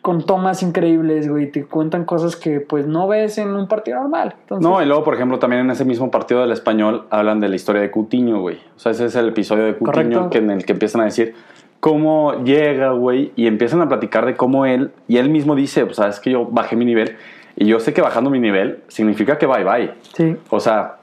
con 0.00 0.24
tomas 0.24 0.62
increíbles, 0.62 1.28
güey. 1.28 1.50
Te 1.50 1.64
cuentan 1.64 2.04
cosas 2.04 2.36
que 2.36 2.60
pues 2.60 2.86
no 2.86 3.08
ves 3.08 3.38
en 3.38 3.48
un 3.48 3.66
partido 3.66 3.98
normal. 3.98 4.36
Entonces, 4.42 4.68
No, 4.68 4.80
y 4.80 4.86
luego, 4.86 5.02
por 5.02 5.14
ejemplo, 5.14 5.40
también 5.40 5.62
en 5.62 5.70
ese 5.70 5.84
mismo 5.84 6.10
partido 6.10 6.40
del 6.40 6.52
español 6.52 7.06
hablan 7.10 7.40
de 7.40 7.48
la 7.48 7.56
historia 7.56 7.82
de 7.82 7.90
Cutiño, 7.90 8.40
güey. 8.40 8.56
O 8.76 8.78
sea, 8.78 8.92
ese 8.92 9.06
es 9.06 9.16
el 9.16 9.28
episodio 9.28 9.64
de 9.64 9.74
Cutiño 9.74 9.92
Correcto. 9.92 10.30
que 10.30 10.38
en 10.38 10.50
el 10.52 10.64
que 10.64 10.72
empiezan 10.72 11.00
a 11.00 11.04
decir 11.04 11.34
cómo 11.80 12.42
llega, 12.44 12.92
güey, 12.92 13.32
y 13.36 13.46
empiezan 13.46 13.80
a 13.82 13.88
platicar 13.88 14.26
de 14.26 14.34
cómo 14.34 14.64
él, 14.66 14.92
y 15.08 15.18
él 15.18 15.28
mismo 15.28 15.54
dice, 15.54 15.84
pues, 15.84 15.96
sabes 15.96 16.20
que 16.20 16.30
yo 16.30 16.46
bajé 16.46 16.74
mi 16.74 16.84
nivel, 16.84 17.16
y 17.56 17.66
yo 17.66 17.80
sé 17.80 17.92
que 17.92 18.00
bajando 18.00 18.30
mi 18.30 18.40
nivel 18.40 18.80
significa 18.88 19.38
que 19.38 19.46
bye 19.46 19.64
bye. 19.64 19.90
sí. 20.14 20.36
O 20.50 20.58
sea, 20.60 20.96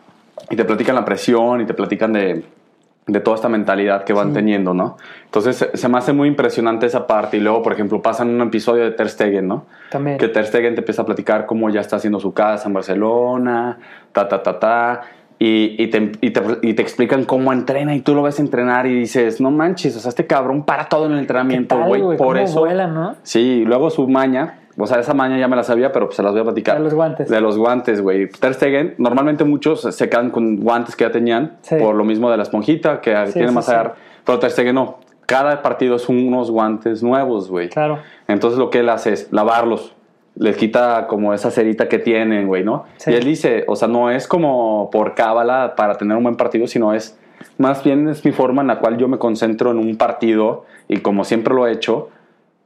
y 0.50 0.56
te 0.56 0.66
platican 0.66 0.96
la 0.96 1.06
presión 1.06 1.62
y 1.62 1.66
te 1.66 1.74
platican 1.74 2.14
de, 2.14 2.44
de 3.08 3.20
toda 3.20 3.36
esta 3.36 3.50
mentalidad 3.50 4.04
que 4.04 4.14
van 4.14 4.30
Sí. 4.30 4.34
teniendo, 4.36 4.74
¿no? 4.74 4.98
Entonces 5.26 5.70
se, 5.74 5.88
me 5.90 5.98
hace 5.98 6.14
muy 6.14 6.28
impresionante 6.28 6.86
esa 6.86 7.06
parte 7.08 7.38
y 7.38 7.40
luego, 7.40 7.62
por 7.62 7.74
ejemplo, 7.74 8.02
pasan 8.02 8.30
un 8.30 8.42
episodio 8.42 8.84
de 8.84 8.92
Ter 8.92 9.10
Stegen, 9.10 9.48
¿no? 9.48 9.66
También. 9.92 10.18
Que 10.18 10.28
Ter 10.28 10.46
Stegen 10.46 10.76
te 10.76 10.82
empieza 10.82 11.02
a 11.02 11.06
platicar 11.06 11.46
cómo 11.46 11.70
ya 11.70 11.82
está 11.82 11.98
haciendo 11.98 12.20
su 12.20 12.34
casa 12.34 12.68
en 12.68 12.74
Barcelona, 12.74 13.78
ta, 14.12 14.28
ta, 14.28 14.42
ta, 14.44 14.60
ta. 14.60 15.02
Y, 15.40 15.76
y, 15.82 15.88
te, 15.88 16.12
y, 16.22 16.30
te, 16.32 16.42
y 16.62 16.74
te 16.74 16.82
explican 16.82 17.26
cómo 17.26 17.52
entrena 17.52 17.94
y 17.96 18.00
tú 18.02 18.16
lo 18.16 18.22
ves 18.22 18.40
entrenar 18.40 18.86
y 18.88 18.94
dices, 18.94 19.42
no 19.42 19.52
manches, 19.52 19.98
o 19.98 20.00
sea, 20.00 20.10
este 20.10 20.26
cabrón 20.26 20.64
para 20.64 20.86
todo 20.88 21.08
en 21.08 21.12
el 21.14 21.18
¿Qué 21.18 21.22
entrenamiento, 21.24 21.78
güey. 21.84 22.02
Por 22.02 22.18
¿Cómo 22.18 22.38
eso. 22.38 22.60
vuela, 22.62 22.88
no? 22.88 23.16
Sí, 23.24 23.40
y 23.40 23.66
luego 23.66 23.90
su 23.90 24.08
maña, 24.08 24.60
o 24.78 24.88
sea, 24.88 25.00
esa 25.00 25.14
maña 25.14 25.38
ya 25.38 25.48
me 25.48 25.56
la 25.56 25.64
sabía, 25.64 25.92
pero 25.92 26.08
pues 26.08 26.16
se 26.16 26.24
las 26.24 26.32
voy 26.32 26.42
a 26.42 26.44
platicar. 26.44 26.78
De 26.78 26.84
los 26.84 26.94
guantes. 26.94 27.30
De 27.30 27.42
los 27.42 27.58
guantes, 27.58 28.02
güey. 28.02 28.30
Ter 28.30 28.54
Stegen, 28.54 28.96
normalmente 28.98 29.44
muchos 29.44 29.82
se 29.82 30.10
quedan 30.10 30.32
con 30.32 30.58
guantes 30.58 30.96
que 30.96 31.04
ya 31.04 31.12
tenían, 31.12 31.58
Sí. 31.62 31.76
por 31.76 31.96
lo 31.96 32.04
mismo 32.04 32.30
de 32.32 32.38
la 32.38 32.44
esponjita, 32.44 33.02
que 33.02 33.16
Sí, 33.28 33.34
tiene 33.34 33.50
sí, 33.50 33.54
más 33.56 33.70
agarre. 33.70 33.92
Pero 34.26 34.40
Ter 34.40 34.52
Stegen 34.52 34.76
no. 34.76 34.98
Cada 35.26 35.62
partido 35.62 36.00
son 36.00 36.18
unos 36.28 36.52
guantes 36.52 37.02
nuevos, 37.04 37.50
güey. 37.50 37.70
Claro. 37.70 38.00
Entonces 38.28 38.60
lo 38.60 38.70
que 38.70 38.80
él 38.80 38.90
hace 38.90 39.14
es 39.14 39.32
lavarlos. 39.32 39.96
Les 40.36 40.58
quita 40.58 41.06
como 41.08 41.34
esa 41.34 41.52
cerita 41.52 41.88
que 41.88 42.00
tienen, 42.00 42.48
güey, 42.48 42.64
¿no? 42.64 42.86
Sí. 42.98 43.12
Y 43.12 43.14
él 43.14 43.24
dice, 43.24 43.64
o 43.68 43.76
sea, 43.76 43.88
no 43.88 44.10
es 44.10 44.28
como 44.28 44.90
por 44.92 45.14
cábala 45.14 45.76
para 45.78 45.96
tener 45.96 46.18
un 46.18 46.24
buen 46.24 46.36
partido, 46.36 46.66
sino 46.68 46.94
es 46.94 47.18
más 47.58 47.84
bien 47.84 48.08
es 48.10 48.26
mi 48.26 48.32
forma 48.32 48.62
en 48.62 48.68
la 48.68 48.80
cual 48.80 48.98
yo 48.98 49.08
me 49.08 49.18
concentro 49.20 49.72
en 49.72 49.78
un 49.78 49.96
partido 49.98 50.66
y 50.88 50.98
como 50.98 51.24
siempre 51.24 51.54
lo 51.54 51.68
he 51.68 51.72
hecho, 51.72 52.10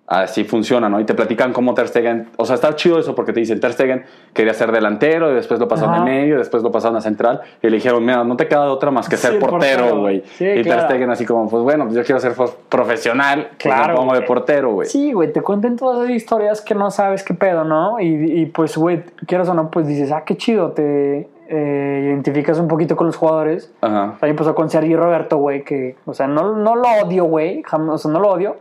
así 0.08 0.46
funciona, 0.46 0.88
¿no? 0.88 1.00
Y 1.02 1.04
te 1.04 1.14
platican 1.14 1.52
cómo 1.52 1.74
Ter 1.74 1.90
Stegen, 1.90 2.30
o 2.38 2.46
sea, 2.46 2.56
está 2.56 2.74
chido 2.76 2.98
eso 2.98 3.14
porque 3.14 3.34
te 3.34 3.42
dicen 3.42 3.60
Ter 3.60 3.74
Stegen 3.74 4.06
quería 4.34 4.54
ser 4.54 4.72
delantero 4.72 5.32
y 5.32 5.36
después 5.36 5.60
lo 5.60 5.68
pasaron 5.68 5.96
a 5.96 6.04
medio, 6.04 6.38
después 6.38 6.64
lo 6.64 6.72
pasaron 6.72 6.96
a 6.98 7.02
central 7.02 7.42
y 7.62 7.68
le 7.70 7.76
dijeron, 7.76 8.06
mira, 8.06 8.24
no 8.24 8.38
te 8.38 8.48
queda 8.48 8.72
otra 8.72 8.90
más 8.90 9.10
que 9.10 9.18
ser 9.18 9.34
Sí, 9.34 9.40
portero, 9.40 10.00
güey. 10.00 10.24
Sí, 10.38 10.46
y 10.46 10.56
Ter 10.56 10.64
claro. 10.64 10.84
Stegen 10.84 11.10
así 11.12 11.26
como, 11.26 11.50
pues 11.50 11.62
bueno, 11.62 11.84
pues 11.86 11.96
yo 11.96 12.04
quiero 12.04 12.22
ser 12.22 12.34
profesional, 12.70 13.50
Claro, 13.58 13.96
pongo 13.96 14.14
de 14.14 14.22
portero, 14.22 14.72
güey. 14.72 14.88
Sí, 14.88 15.12
güey, 15.12 15.32
te 15.34 15.42
cuentan 15.42 15.76
todas 15.76 16.06
esas 16.06 16.16
historias 16.16 16.62
que 16.62 16.74
no 16.74 16.90
sabes 16.90 17.24
qué 17.24 17.34
pedo, 17.34 17.66
¿no? 17.66 18.00
Y, 18.00 18.42
y, 18.42 18.46
pues, 18.46 18.78
güey, 18.78 19.04
quieras 19.26 19.50
o 19.50 19.54
no, 19.54 19.70
pues 19.70 19.88
dices, 19.88 20.12
ah, 20.12 20.24
qué 20.26 20.38
chido, 20.38 20.72
te 20.72 21.28
eh, 21.50 22.04
identificas 22.06 22.60
un 22.60 22.68
poquito 22.68 22.96
con 22.96 23.08
los 23.08 23.18
jugadores. 23.18 23.72
Ajá. 23.82 24.16
También 24.20 24.36
pasó 24.36 24.56
con 24.56 24.70
Sergio 24.70 24.98
Roberto, 24.98 25.38
güey, 25.38 25.64
que, 25.64 25.96
o 26.06 26.14
sea, 26.14 26.28
no, 26.28 26.56
no 26.56 26.76
lo 26.76 26.88
odio, 27.04 27.26
güey, 27.26 27.64
o 27.72 27.98
sea, 27.98 28.12
no 28.12 28.20
lo 28.20 28.30
odio, 28.30 28.58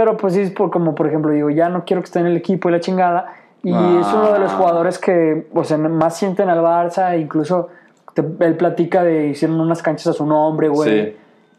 pero 0.00 0.16
pues 0.16 0.32
sí 0.32 0.40
es 0.40 0.50
por, 0.50 0.70
como, 0.70 0.94
por 0.94 1.06
ejemplo, 1.06 1.30
digo, 1.30 1.50
ya 1.50 1.68
no 1.68 1.84
quiero 1.84 2.00
que 2.00 2.06
esté 2.06 2.20
en 2.20 2.26
el 2.26 2.36
equipo 2.38 2.70
y 2.70 2.72
la 2.72 2.80
chingada, 2.80 3.34
y 3.62 3.70
Ah. 3.70 3.98
es 4.00 4.06
uno 4.14 4.32
de 4.32 4.38
los 4.38 4.50
jugadores 4.52 4.98
que, 4.98 5.46
o 5.52 5.62
sea, 5.62 5.76
más 5.76 6.16
sienten 6.16 6.48
al 6.48 6.60
Barça, 6.60 7.20
incluso 7.20 7.68
te- 8.14 8.24
él 8.40 8.56
platica 8.56 9.04
de 9.04 9.26
hicieron 9.26 9.60
unas 9.60 9.82
canchas 9.82 10.06
a 10.06 10.12
su 10.14 10.24
nombre, 10.24 10.70
güey, 10.70 10.88
Sí. 11.12 11.16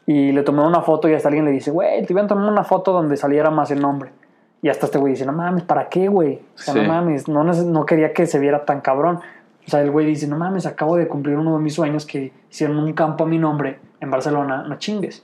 y 0.08 0.32
le 0.32 0.42
tomaron 0.42 0.70
una 0.70 0.82
foto 0.82 1.08
y 1.08 1.14
hasta 1.14 1.28
alguien 1.30 1.46
le 1.46 1.52
dice, 1.52 1.70
güey, 1.70 2.04
te 2.04 2.12
iban 2.14 2.26
a 2.26 2.30
tomar 2.30 2.52
una 2.52 2.64
foto 2.64 2.92
donde 2.92 3.16
saliera 3.16 3.52
más 3.52 3.70
el 3.70 3.80
nombre. 3.80 4.10
Y 4.64 4.70
hasta 4.70 4.88
este 4.88 4.98
güey 4.98 5.14
dice, 5.14 5.28
no 5.28 5.34
mames, 5.34 5.62
¿para 5.64 5.88
qué, 5.88 6.08
güey? 6.08 6.42
O 6.56 6.58
sea, 6.58 6.74
Sí. 6.74 6.80
no 6.82 6.88
mames, 6.88 7.28
no, 7.28 7.44
no 7.44 7.86
quería 7.86 8.12
que 8.12 8.26
se 8.26 8.40
viera 8.40 8.66
tan 8.66 8.82
cabrón. 8.82 9.20
O 9.68 9.70
sea, 9.70 9.82
el 9.82 9.92
güey 9.92 10.08
dice, 10.08 10.28
no 10.28 10.36
mames, 10.38 10.66
acabo 10.66 10.96
de 10.98 11.08
cumplir 11.08 11.38
uno 11.38 11.56
de 11.56 11.64
mis 11.64 11.76
sueños 11.76 12.08
que 12.08 12.32
hicieron 12.50 12.80
un 12.80 12.92
campo 12.94 13.24
a 13.26 13.28
mi 13.28 13.38
nombre 13.38 13.80
en 14.00 14.10
Barcelona, 14.10 14.64
no 14.68 14.76
chingues. 14.80 15.24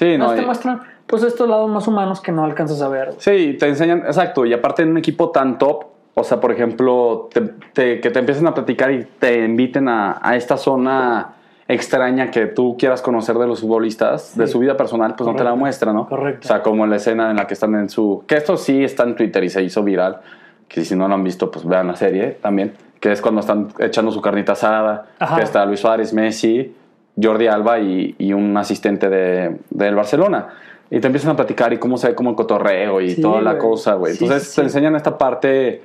Sí, 0.00 0.16
no. 0.16 0.28
Nos 0.28 0.36
te 0.36 0.42
muestran, 0.42 0.80
pues, 1.06 1.22
estos 1.22 1.46
lados 1.48 1.68
más 1.70 1.86
humanos 1.86 2.20
que 2.22 2.32
no 2.32 2.42
alcanzas 2.44 2.80
a 2.80 2.88
ver. 2.88 3.12
Sí, 3.18 3.56
te 3.60 3.68
enseñan, 3.68 3.98
exacto, 4.06 4.46
y 4.46 4.52
aparte 4.54 4.82
en 4.82 4.90
un 4.92 4.96
equipo 4.96 5.30
tan 5.30 5.58
top, 5.58 5.84
o 6.14 6.24
sea, 6.24 6.40
por 6.40 6.50
ejemplo, 6.52 7.28
te- 7.32 7.42
te- 7.74 8.00
que 8.00 8.10
te 8.10 8.18
empiecen 8.18 8.46
a 8.46 8.54
platicar 8.54 8.90
y 8.92 9.04
te 9.18 9.44
inviten 9.44 9.88
a, 9.88 10.18
a 10.22 10.36
esta 10.36 10.56
zona 10.56 11.34
extraña 11.68 12.30
que 12.30 12.46
tú 12.46 12.76
quieras 12.78 13.02
conocer 13.02 13.36
de 13.36 13.46
los 13.46 13.60
futbolistas, 13.60 14.36
de 14.36 14.46
Sí. 14.46 14.52
su 14.54 14.58
vida 14.58 14.76
personal, 14.76 15.14
pues 15.16 15.26
no 15.28 15.34
te 15.34 15.44
la 15.44 15.50
Correcto. 15.50 15.56
muestra, 15.60 15.92
¿no? 15.92 16.08
Correcto. 16.08 16.46
O 16.46 16.48
sea, 16.48 16.62
como 16.62 16.86
la 16.86 16.96
escena 16.96 17.30
en 17.30 17.36
la 17.36 17.46
que 17.46 17.54
están 17.54 17.74
en 17.74 17.88
su... 17.90 18.24
Que 18.26 18.36
esto 18.36 18.56
sí 18.56 18.82
está 18.82 19.04
en 19.04 19.14
Twitter 19.14 19.44
y 19.44 19.50
se 19.50 19.62
hizo 19.62 19.82
viral, 19.84 20.20
que 20.66 20.84
si 20.84 20.96
no 20.96 21.06
lo 21.06 21.14
han 21.14 21.22
visto, 21.22 21.50
pues 21.50 21.64
vean 21.66 21.86
la 21.88 21.96
serie 21.96 22.38
también, 22.42 22.72
que 22.98 23.12
es 23.12 23.20
cuando 23.20 23.40
están 23.40 23.68
echando 23.78 24.10
su 24.10 24.20
carnita 24.20 24.52
asada, 24.52 25.06
Ajá. 25.18 25.36
que 25.36 25.42
está 25.42 25.64
Luis 25.66 25.78
Suárez, 25.80 26.12
Messi, 26.12 26.74
Jordi 27.22 27.46
Alba 27.46 27.78
y, 27.78 28.14
y 28.18 28.32
un 28.32 28.56
asistente 28.56 29.08
de, 29.08 29.58
del 29.70 29.94
Barcelona. 29.94 30.48
Y 30.90 30.98
te 31.00 31.06
empiezan 31.06 31.30
a 31.30 31.36
platicar 31.36 31.72
y 31.72 31.78
cómo 31.78 31.96
se 31.96 32.08
ve 32.08 32.14
como 32.14 32.30
el 32.30 32.36
cotorreo 32.36 33.00
y 33.00 33.10
Sí, 33.10 33.22
toda 33.22 33.40
la 33.40 33.58
cosa, 33.58 33.94
güey. 33.94 34.14
Sí, 34.14 34.24
Entonces 34.24 34.48
sí, 34.48 34.56
te 34.56 34.62
enseñan 34.62 34.96
esta 34.96 35.16
parte, 35.16 35.82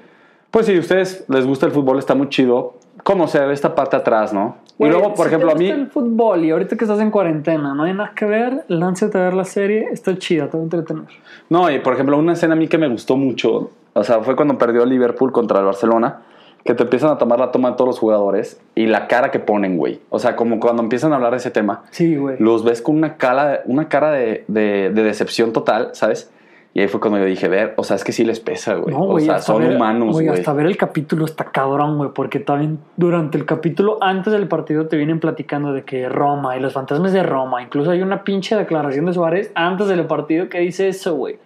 pues 0.50 0.66
si 0.66 0.76
a 0.76 0.80
ustedes 0.80 1.26
les 1.30 1.46
gusta 1.46 1.66
el 1.68 1.72
fútbol, 1.72 2.00
está 2.00 2.16
muy 2.16 2.30
chido 2.30 2.74
conocer 3.04 3.52
esta 3.52 3.76
parte 3.76 3.96
atrás, 3.98 4.34
¿no? 4.34 4.58
Güey, 4.80 4.90
y 4.90 4.94
luego, 4.94 5.14
por 5.14 5.28
si 5.28 5.28
ejemplo, 5.28 5.50
te 5.50 5.56
a 5.56 5.58
mí... 5.60 5.66
gusta 5.68 5.82
el 5.82 5.88
fútbol 5.92 6.44
y 6.46 6.50
ahorita 6.52 6.76
que 6.76 6.86
estás 6.86 7.00
en 7.00 7.12
cuarentena, 7.12 7.76
no 7.76 7.84
hay 7.84 7.94
nada 7.94 8.14
que 8.16 8.26
ver, 8.26 8.66
lánzate 8.68 9.18
a 9.20 9.22
ver 9.22 9.34
la 9.36 9.44
serie, 9.46 9.90
está 9.92 10.18
chida, 10.18 10.50
te 10.50 10.58
va 10.58 10.62
a 10.62 10.64
entretener. 10.64 11.06
No, 11.50 11.70
y 11.70 11.80
por 11.80 11.94
ejemplo, 11.94 12.18
una 12.18 12.34
escena 12.34 12.54
a 12.54 12.58
mí 12.58 12.68
que 12.68 12.78
me 12.80 12.88
gustó 12.90 13.16
mucho, 13.16 13.70
o 13.94 14.04
sea, 14.04 14.22
fue 14.22 14.36
cuando 14.36 14.58
perdió 14.58 14.84
el 14.84 14.90
Liverpool 14.90 15.32
contra 15.32 15.60
el 15.60 15.66
Barcelona, 15.66 16.22
que 16.66 16.74
te 16.74 16.84
empiezan 16.84 17.12
a 17.12 17.18
tomar 17.20 17.40
la 17.40 17.52
toma 17.52 17.70
de 17.70 17.76
todos 17.78 17.88
los 17.90 18.00
jugadores 18.00 18.60
y 18.74 18.88
la 18.88 19.08
cara 19.08 19.30
que 19.32 19.40
ponen, 19.40 19.78
güey. 19.78 20.02
O 20.10 20.18
sea, 20.20 20.36
como 20.36 20.60
cuando 20.60 20.82
empiezan 20.82 21.14
a 21.14 21.16
hablar 21.18 21.32
de 21.32 21.38
ese 21.38 21.52
tema, 21.52 21.84
Sí, 21.92 22.16
güey. 22.18 22.38
los 22.40 22.64
ves 22.66 22.82
con 22.82 22.98
una 22.98 23.18
cara, 23.18 23.62
una 23.66 23.88
cara 23.88 24.12
de, 24.12 24.44
de- 24.48 24.90
de 24.94 25.04
decepción 25.04 25.54
total, 25.54 25.90
¿sabes? 25.94 26.32
Y 26.74 26.82
ahí 26.82 26.88
fue 26.90 27.00
cuando 27.00 27.20
yo 27.20 27.26
dije, 27.26 27.48
ver, 27.48 27.74
o 27.78 27.84
sea, 27.86 27.96
es 27.96 28.04
que 28.04 28.12
sí 28.12 28.26
les 28.26 28.42
pesa, 28.42 28.74
güey. 28.76 28.94
No, 28.94 29.04
o 29.04 29.12
güey, 29.12 29.26
sea, 29.26 29.40
son 29.40 29.62
ver- 29.62 29.76
humanos, 29.78 30.12
güey. 30.16 30.28
Hasta 30.28 30.52
ver 30.54 30.66
el 30.66 30.76
capítulo 30.76 31.24
está 31.24 31.46
cabrón, 31.46 31.98
güey, 31.98 32.10
porque 32.14 32.40
también 32.42 32.80
durante 32.98 33.38
el 33.38 33.46
capítulo, 33.46 33.98
antes 34.02 34.34
del 34.34 34.48
partido, 34.50 34.88
te 34.88 34.98
vienen 34.98 35.22
platicando 35.22 35.72
de 35.72 35.84
que 35.84 36.10
Roma 36.10 36.58
y 36.58 36.60
los 36.60 36.74
fantasmas 36.74 37.14
de 37.14 37.24
Roma, 37.24 37.62
incluso 37.62 37.92
hay 37.92 38.02
una 38.02 38.24
pinche 38.26 38.58
declaración 38.58 39.06
de 39.06 39.14
Suárez 39.14 39.52
antes 39.56 39.88
del 39.88 40.04
partido 40.06 40.50
que 40.50 40.60
dice 40.60 40.88
eso, 40.90 41.16
güey. 41.16 41.38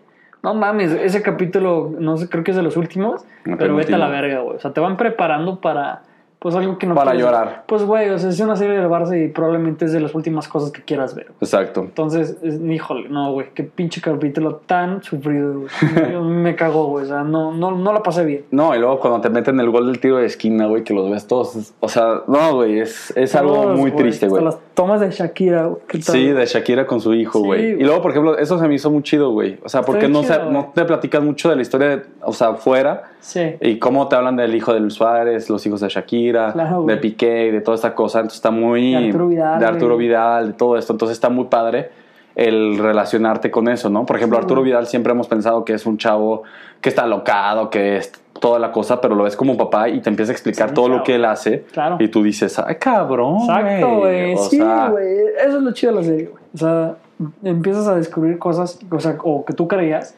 No 0.41 0.53
mames, 0.53 0.91
ese 0.91 1.21
capítulo, 1.21 1.91
no 1.99 2.17
sé, 2.17 2.29
creo 2.29 2.43
que 2.43 2.51
es 2.51 2.57
de 2.57 2.63
los 2.63 2.77
últimos, 2.77 3.25
El 3.45 3.57
pero 3.57 3.75
vete 3.75 3.95
a 3.95 3.97
la 3.97 4.07
verga, 4.07 4.39
güey. 4.39 4.55
O 4.55 4.59
sea, 4.59 4.71
te 4.71 4.79
van 4.79 4.95
preparando 4.95 5.59
para, 5.59 6.03
pues 6.39 6.55
algo 6.55 6.77
que 6.77 6.87
no 6.87 6.95
Para 6.95 7.11
quieres- 7.11 7.25
llorar. 7.25 7.63
Pues, 7.67 7.83
güey, 7.83 8.09
o 8.11 8.17
sea, 8.17 8.29
es 8.29 8.39
una 8.39 8.55
serie 8.55 8.77
del 8.77 8.87
Barça 8.87 9.21
y 9.21 9.27
probablemente 9.27 9.83
es 9.85 9.91
de 9.91 9.99
las 9.99 10.15
últimas 10.15 10.47
cosas 10.47 10.71
que 10.71 10.81
quieras 10.81 11.13
ver. 11.13 11.27
Exacto. 11.41 11.81
Entonces, 11.81 12.37
es- 12.41 12.61
híjole, 12.61 13.09
no, 13.09 13.33
güey, 13.33 13.47
qué 13.53 13.63
pinche 13.63 13.99
capítulo 13.99 14.61
tan 14.65 15.03
sufrido, 15.03 15.53
güey. 15.61 15.69
Me 16.23 16.55
cagó, 16.55 16.85
güey, 16.87 17.03
o 17.03 17.07
sea, 17.09 17.23
no, 17.23 17.51
no, 17.51 17.71
no 17.71 17.91
la 17.91 18.01
pasé 18.03 18.23
bien. 18.23 18.45
No, 18.51 18.73
y 18.73 18.79
luego 18.79 18.99
cuando 18.99 19.19
te 19.19 19.29
meten 19.29 19.59
el 19.59 19.69
gol 19.69 19.87
del 19.87 19.99
tiro 19.99 20.15
de 20.17 20.25
esquina, 20.27 20.65
güey, 20.67 20.83
que 20.85 20.93
los 20.93 21.09
ves 21.11 21.27
todos. 21.27 21.73
O 21.81 21.89
sea, 21.89 22.21
no, 22.27 22.55
güey, 22.55 22.79
es, 22.79 23.11
es 23.17 23.35
algo 23.35 23.73
muy 23.75 23.91
triste, 23.91 24.27
güey. 24.29 24.43
las 24.43 24.57
tomas 24.73 25.01
de 25.01 25.11
Shakira, 25.11 25.65
güey. 25.65 25.81
Sí, 26.01 26.27
de 26.27 26.45
Shakira 26.45 26.87
con 26.87 27.01
su 27.01 27.13
hijo, 27.13 27.39
Sí, 27.39 27.45
güey. 27.45 27.65
y 27.65 27.73
güey. 27.73 27.85
luego, 27.85 28.01
por 28.01 28.11
ejemplo, 28.11 28.37
eso 28.37 28.57
se 28.57 28.65
me 28.67 28.75
hizo 28.75 28.89
muy 28.89 29.03
chido, 29.03 29.31
güey. 29.31 29.59
O 29.63 29.67
sea, 29.67 29.81
porque 29.81 30.07
no, 30.07 30.21
chido, 30.21 30.33
se- 30.35 30.39
güey. 30.39 30.53
no 30.53 30.71
te 30.73 30.85
platican 30.85 31.25
mucho 31.25 31.49
de 31.49 31.57
la 31.57 31.61
historia, 31.63 31.87
de- 31.97 32.03
o 32.21 32.31
sea, 32.31 32.53
fuera. 32.53 33.11
Sí. 33.19 33.55
Y 33.61 33.79
cómo 33.79 34.07
te 34.07 34.15
hablan 34.15 34.35
del 34.35 34.55
hijo 34.55 34.73
de 34.73 34.79
Luis 34.79 34.93
Suárez, 34.93 35.49
los 35.49 35.65
hijos 35.65 35.81
de 35.81 35.89
Shakira, 35.89 36.53
Claro, 36.53 36.83
de 36.85 36.97
Piqué 36.97 37.51
de 37.51 37.61
toda 37.61 37.75
esta 37.75 37.93
cosa. 37.93 38.19
Entonces 38.19 38.37
está 38.37 38.51
muy... 38.51 38.91
De 38.91 39.07
Arturo 39.07 39.27
Vidal, 39.27 39.59
De 39.59 39.65
Arturo. 39.65 39.97
Vidal, 39.97 40.47
de 40.47 40.53
todo 40.53 40.77
esto. 40.77 40.93
Entonces 40.93 41.15
está 41.17 41.29
muy 41.29 41.45
padre 41.45 41.91
el 42.35 42.77
relacionarte 42.77 43.51
con 43.51 43.67
eso, 43.67 43.89
¿no? 43.89 44.05
Por 44.05 44.15
ejemplo, 44.15 44.37
Sí, 44.37 44.43
Arturo. 44.43 44.61
Vidal 44.61 44.87
siempre 44.87 45.11
hemos 45.11 45.27
pensado 45.27 45.65
que 45.65 45.73
es 45.73 45.85
un 45.85 45.97
chavo 45.97 46.43
que 46.79 46.87
está 46.89 47.05
locado, 47.05 47.69
que 47.69 47.97
es 47.97 48.11
toda 48.39 48.57
la 48.59 48.71
cosa, 48.71 49.01
pero 49.01 49.15
lo 49.15 49.25
ves 49.25 49.35
como 49.35 49.57
papá 49.57 49.89
y 49.89 49.99
te 49.99 50.09
empieza 50.09 50.31
a 50.31 50.33
explicar 50.33 50.69
Sí, 50.69 50.75
todo 50.75 50.87
lo 50.87 51.03
que 51.03 51.15
él 51.15 51.25
hace. 51.25 51.63
Claro. 51.73 51.97
Y 51.99 52.07
tú 52.07 52.23
dices, 52.23 52.57
ay, 52.59 52.75
cabrón, 52.75 53.39
Exacto, 53.41 53.97
güey. 53.97 54.37
Sí, 54.37 54.59
güey. 54.59 55.17
Eso 55.45 55.57
es 55.57 55.63
lo 55.63 55.73
chido 55.73 55.91
de 55.93 55.97
la 55.99 56.03
serie, 56.07 56.25
güey. 56.27 56.43
O 56.53 56.57
sea, 56.57 56.95
empiezas 57.43 57.87
a 57.87 57.95
descubrir 57.95 58.39
cosas, 58.39 58.79
o 58.89 58.99
sea, 58.99 59.17
o 59.23 59.43
que 59.43 59.53
tú 59.53 59.67
creías, 59.67 60.15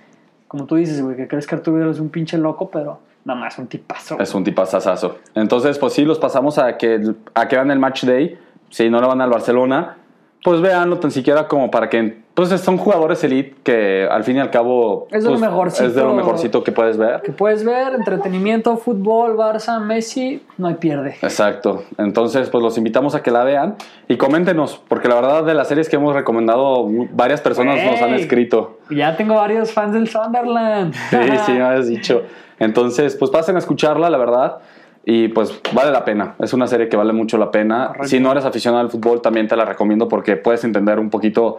como 0.52 0.66
tú 0.66 0.76
dices, 0.76 1.02
güey, 1.02 1.16
que 1.16 1.30
crees 1.30 1.48
que 1.48 1.56
Arturo 1.56 1.90
es 1.90 2.02
un 2.02 2.10
pinche 2.10 2.38
loco, 2.38 2.70
pero 2.70 3.00
nada 3.24 3.40
más 3.40 3.58
un 3.58 3.68
tipazo. 3.68 4.16
güey. 4.16 4.24
Es 4.26 4.36
un 4.36 4.44
tipazazazo. 4.44 5.20
Entonces, 5.34 5.80
pues 5.80 5.94
sí, 5.94 6.04
los 6.04 6.20
pasamos 6.20 6.58
a 6.58 6.76
que, 6.78 7.02
a 7.34 7.48
que 7.48 7.56
vean 7.56 7.72
el 7.72 7.80
match 7.80 8.04
day. 8.04 8.38
Si 8.70 8.90
no 8.90 9.00
le 9.00 9.08
van 9.08 9.22
al 9.22 9.30
Barcelona, 9.30 9.96
pues 10.44 10.60
véanlo 10.62 10.98
tan 10.98 11.12
siquiera 11.12 11.48
como 11.48 11.70
para 11.70 11.90
que. 11.90 12.22
Pues 12.34 12.50
son 12.62 12.78
jugadores 12.78 13.24
elite 13.26 13.58
que 13.62 14.08
al 14.10 14.24
fin 14.24 14.38
y 14.38 14.40
al 14.40 14.50
cabo. 14.50 15.08
Es 15.12 15.24
de 15.24 15.30
lo 15.30 15.38
pues, 15.38 15.42
mejorcito. 15.42 15.86
Es 15.86 15.96
de 15.96 16.02
lo 16.02 16.14
mejorcito 16.14 16.64
que 16.64 16.72
puedes 16.72 16.98
ver. 16.98 17.22
Que 17.22 17.32
puedes 17.32 17.64
ver, 17.64 17.94
entretenimiento, 17.94 18.78
fútbol, 18.78 19.36
Barça, 19.36 19.80
Messi, 19.80 20.42
no 20.58 20.68
hay 20.68 20.76
pierde. 20.76 21.18
Exacto. 21.22 21.84
Entonces, 21.98 22.50
pues 22.50 22.64
los 22.64 22.78
invitamos 22.78 23.16
a 23.16 23.22
que 23.22 23.32
la 23.32 23.44
vean 23.44 23.76
y 24.08 24.16
coméntenos, 24.16 24.82
porque 24.88 25.10
la 25.10 25.16
verdad 25.16 25.44
de 25.44 25.54
las 25.54 25.68
series 25.68 25.90
que 25.90 25.98
hemos 25.98 26.16
recomendado, 26.16 26.88
varias 27.12 27.42
personas 27.42 27.84
nos 27.84 28.02
han 28.02 28.14
escrito. 28.14 28.80
Ya 28.90 29.16
tengo 29.18 29.36
varios 29.36 29.72
fans 29.74 29.94
del 29.94 30.08
Sunderland. 30.08 30.94
Sí, 30.94 31.18
sí, 31.46 31.52
me 31.52 31.64
habías 31.64 31.88
dicho. 31.88 32.24
Entonces, 32.60 33.16
pues 33.18 33.30
pasen 33.30 33.56
a 33.56 33.60
escucharla, 33.60 34.10
la 34.10 34.18
verdad. 34.18 34.60
Y 35.04 35.30
pues 35.30 35.60
vale 35.74 35.92
la 35.92 36.06
pena. 36.06 36.36
Es 36.40 36.54
una 36.54 36.68
serie 36.68 36.88
que 36.88 36.96
vale 36.96 37.12
mucho 37.14 37.38
la 37.38 37.50
pena. 37.50 37.88
Correcto. 37.88 38.08
Si 38.08 38.20
no 38.20 38.32
eres 38.32 38.46
aficionado 38.46 38.82
al 38.84 38.90
fútbol, 38.92 39.22
también 39.22 39.48
te 39.48 39.56
la 39.56 39.66
recomiendo 39.66 40.08
porque 40.08 40.36
puedes 40.36 40.64
entender 40.64 41.00
un 41.00 41.10
poquito 41.10 41.58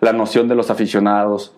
la 0.00 0.12
noción 0.12 0.48
de 0.48 0.54
los 0.54 0.70
aficionados, 0.70 1.54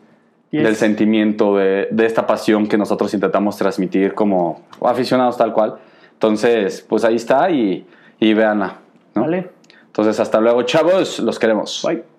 Yes. 0.50 0.64
del 0.64 0.74
sentimiento, 0.74 1.56
de, 1.56 1.86
de 1.92 2.06
esta 2.06 2.26
pasión 2.26 2.66
que 2.66 2.76
nosotros 2.76 3.14
intentamos 3.14 3.56
transmitir 3.56 4.14
como 4.14 4.62
aficionados 4.84 5.36
tal 5.36 5.52
cual. 5.52 5.76
Entonces, 6.14 6.84
pues 6.88 7.04
ahí 7.04 7.14
está 7.14 7.48
y, 7.52 7.86
y 8.18 8.34
véanla. 8.34 8.78
¿no? 9.14 9.22
Vale. 9.22 9.48
Entonces, 9.86 10.18
hasta 10.18 10.40
luego, 10.40 10.62
chavos. 10.62 11.20
Los 11.20 11.38
queremos. 11.38 11.84
Bye. 11.86 12.10